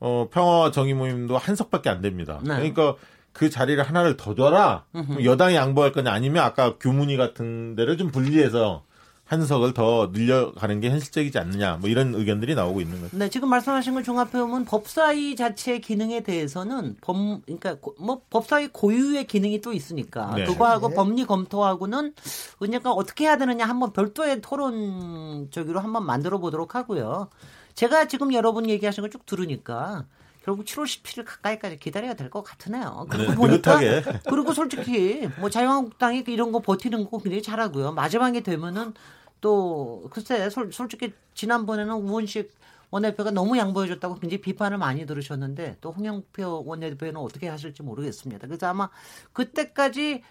어, 0.00 0.28
평화와 0.30 0.70
정의 0.72 0.92
모임도 0.94 1.38
한 1.38 1.56
석밖에 1.56 1.88
안 1.88 2.00
됩니다. 2.02 2.38
네. 2.42 2.54
그러니까 2.54 2.96
그 3.32 3.48
자리를 3.50 3.82
하나를 3.82 4.16
더 4.16 4.34
줘라. 4.34 4.84
그럼 4.92 5.24
여당이 5.24 5.54
양보할 5.54 5.92
거냐 5.92 6.12
아니면 6.12 6.42
아까 6.44 6.76
교문위 6.78 7.16
같은 7.16 7.74
데를 7.76 7.96
좀 7.96 8.10
분리해서 8.10 8.84
한 9.24 9.46
석을 9.46 9.74
더 9.74 10.10
늘려가는 10.12 10.80
게 10.80 10.90
현실적이지 10.90 11.38
않느냐. 11.38 11.76
뭐 11.76 11.88
이런 11.88 12.12
의견들이 12.16 12.56
나오고 12.56 12.80
있는 12.80 13.00
거죠. 13.00 13.16
네, 13.16 13.28
지금 13.30 13.48
말씀하신 13.48 13.94
걸 13.94 14.02
종합해 14.02 14.32
보면 14.32 14.64
법사위 14.64 15.36
자체의 15.36 15.80
기능에 15.80 16.20
대해서는 16.24 16.96
법 17.00 17.16
그러니까 17.46 17.76
고- 17.76 17.94
뭐 18.00 18.22
법사위 18.28 18.68
고유의 18.72 19.28
기능이 19.28 19.60
또 19.60 19.72
있으니까 19.72 20.34
네. 20.34 20.44
그거하고 20.46 20.88
네. 20.88 20.94
법리 20.96 21.24
검토하고는 21.26 22.14
그러니까 22.58 22.90
어떻게 22.90 23.26
해야 23.26 23.36
되느냐 23.38 23.66
한번 23.66 23.92
별도의 23.92 24.40
토론 24.40 25.48
저기로 25.52 25.78
한번 25.78 26.04
만들어 26.04 26.38
보도록 26.38 26.74
하고요. 26.74 27.28
제가 27.76 28.08
지금 28.08 28.34
여러분 28.34 28.68
얘기하신 28.68 29.02
걸 29.02 29.10
쭉 29.10 29.24
들으니까 29.26 30.06
결국 30.44 30.64
7월 30.64 30.84
17일 30.84 31.24
가까이까지 31.26 31.78
기다려야 31.78 32.14
될 32.14 32.30
것 32.30 32.42
같으네요. 32.42 33.06
그리고 33.10 33.30
네, 33.32 33.36
보니까 33.36 33.80
느긋하게. 33.80 34.20
그리고 34.28 34.52
솔직히 34.54 35.28
뭐 35.38 35.50
자유한국당이 35.50 36.24
이런 36.28 36.52
거 36.52 36.60
버티는 36.60 37.10
거 37.10 37.18
굉장히 37.18 37.42
잘하고요. 37.42 37.92
마지막에 37.92 38.40
되면은 38.40 38.94
또 39.40 40.06
글쎄 40.10 40.48
솔, 40.50 40.72
솔직히 40.72 41.12
지난번에는 41.34 41.94
우원식 41.94 42.52
원내대표가 42.90 43.30
너무 43.30 43.56
양보해줬다고 43.56 44.16
굉장히 44.16 44.40
비판을 44.40 44.76
많이 44.78 45.06
들으셨는데 45.06 45.76
또 45.80 45.92
홍영표 45.92 46.64
원내대표는 46.66 47.16
어떻게 47.16 47.48
하실지 47.48 47.82
모르겠습니다. 47.82 48.46
그래서 48.48 48.66
아마 48.66 48.88
그때까지 49.32 50.22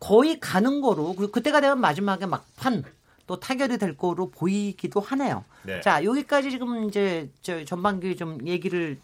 거의 0.00 0.40
가는 0.40 0.80
거로 0.80 1.14
그리고 1.14 1.32
그때가 1.32 1.60
되면 1.60 1.80
마지막에 1.80 2.26
막판 2.26 2.84
또 3.26 3.38
타결이 3.38 3.76
될 3.78 3.96
거로 3.96 4.30
보이기도 4.30 5.00
하네요. 5.00 5.44
네. 5.64 5.80
자 5.82 6.02
여기까지 6.02 6.50
지금 6.50 6.88
이제 6.88 7.28
저 7.42 7.64
전반기 7.64 8.16
좀 8.16 8.38
얘기를 8.46 8.98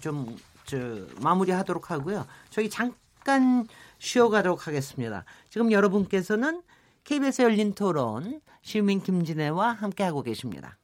좀저 0.00 1.06
마무리하도록 1.22 1.90
하고요. 1.90 2.26
저희 2.50 2.70
잠깐 2.70 3.66
쉬어가도록 3.98 4.66
하겠습니다. 4.66 5.24
지금 5.50 5.72
여러분께서는 5.72 6.62
KBS 7.04 7.42
열린 7.42 7.74
토론 7.74 8.40
시민 8.62 9.02
김진애와 9.02 9.72
함께하고 9.72 10.22
계십니다. 10.22 10.78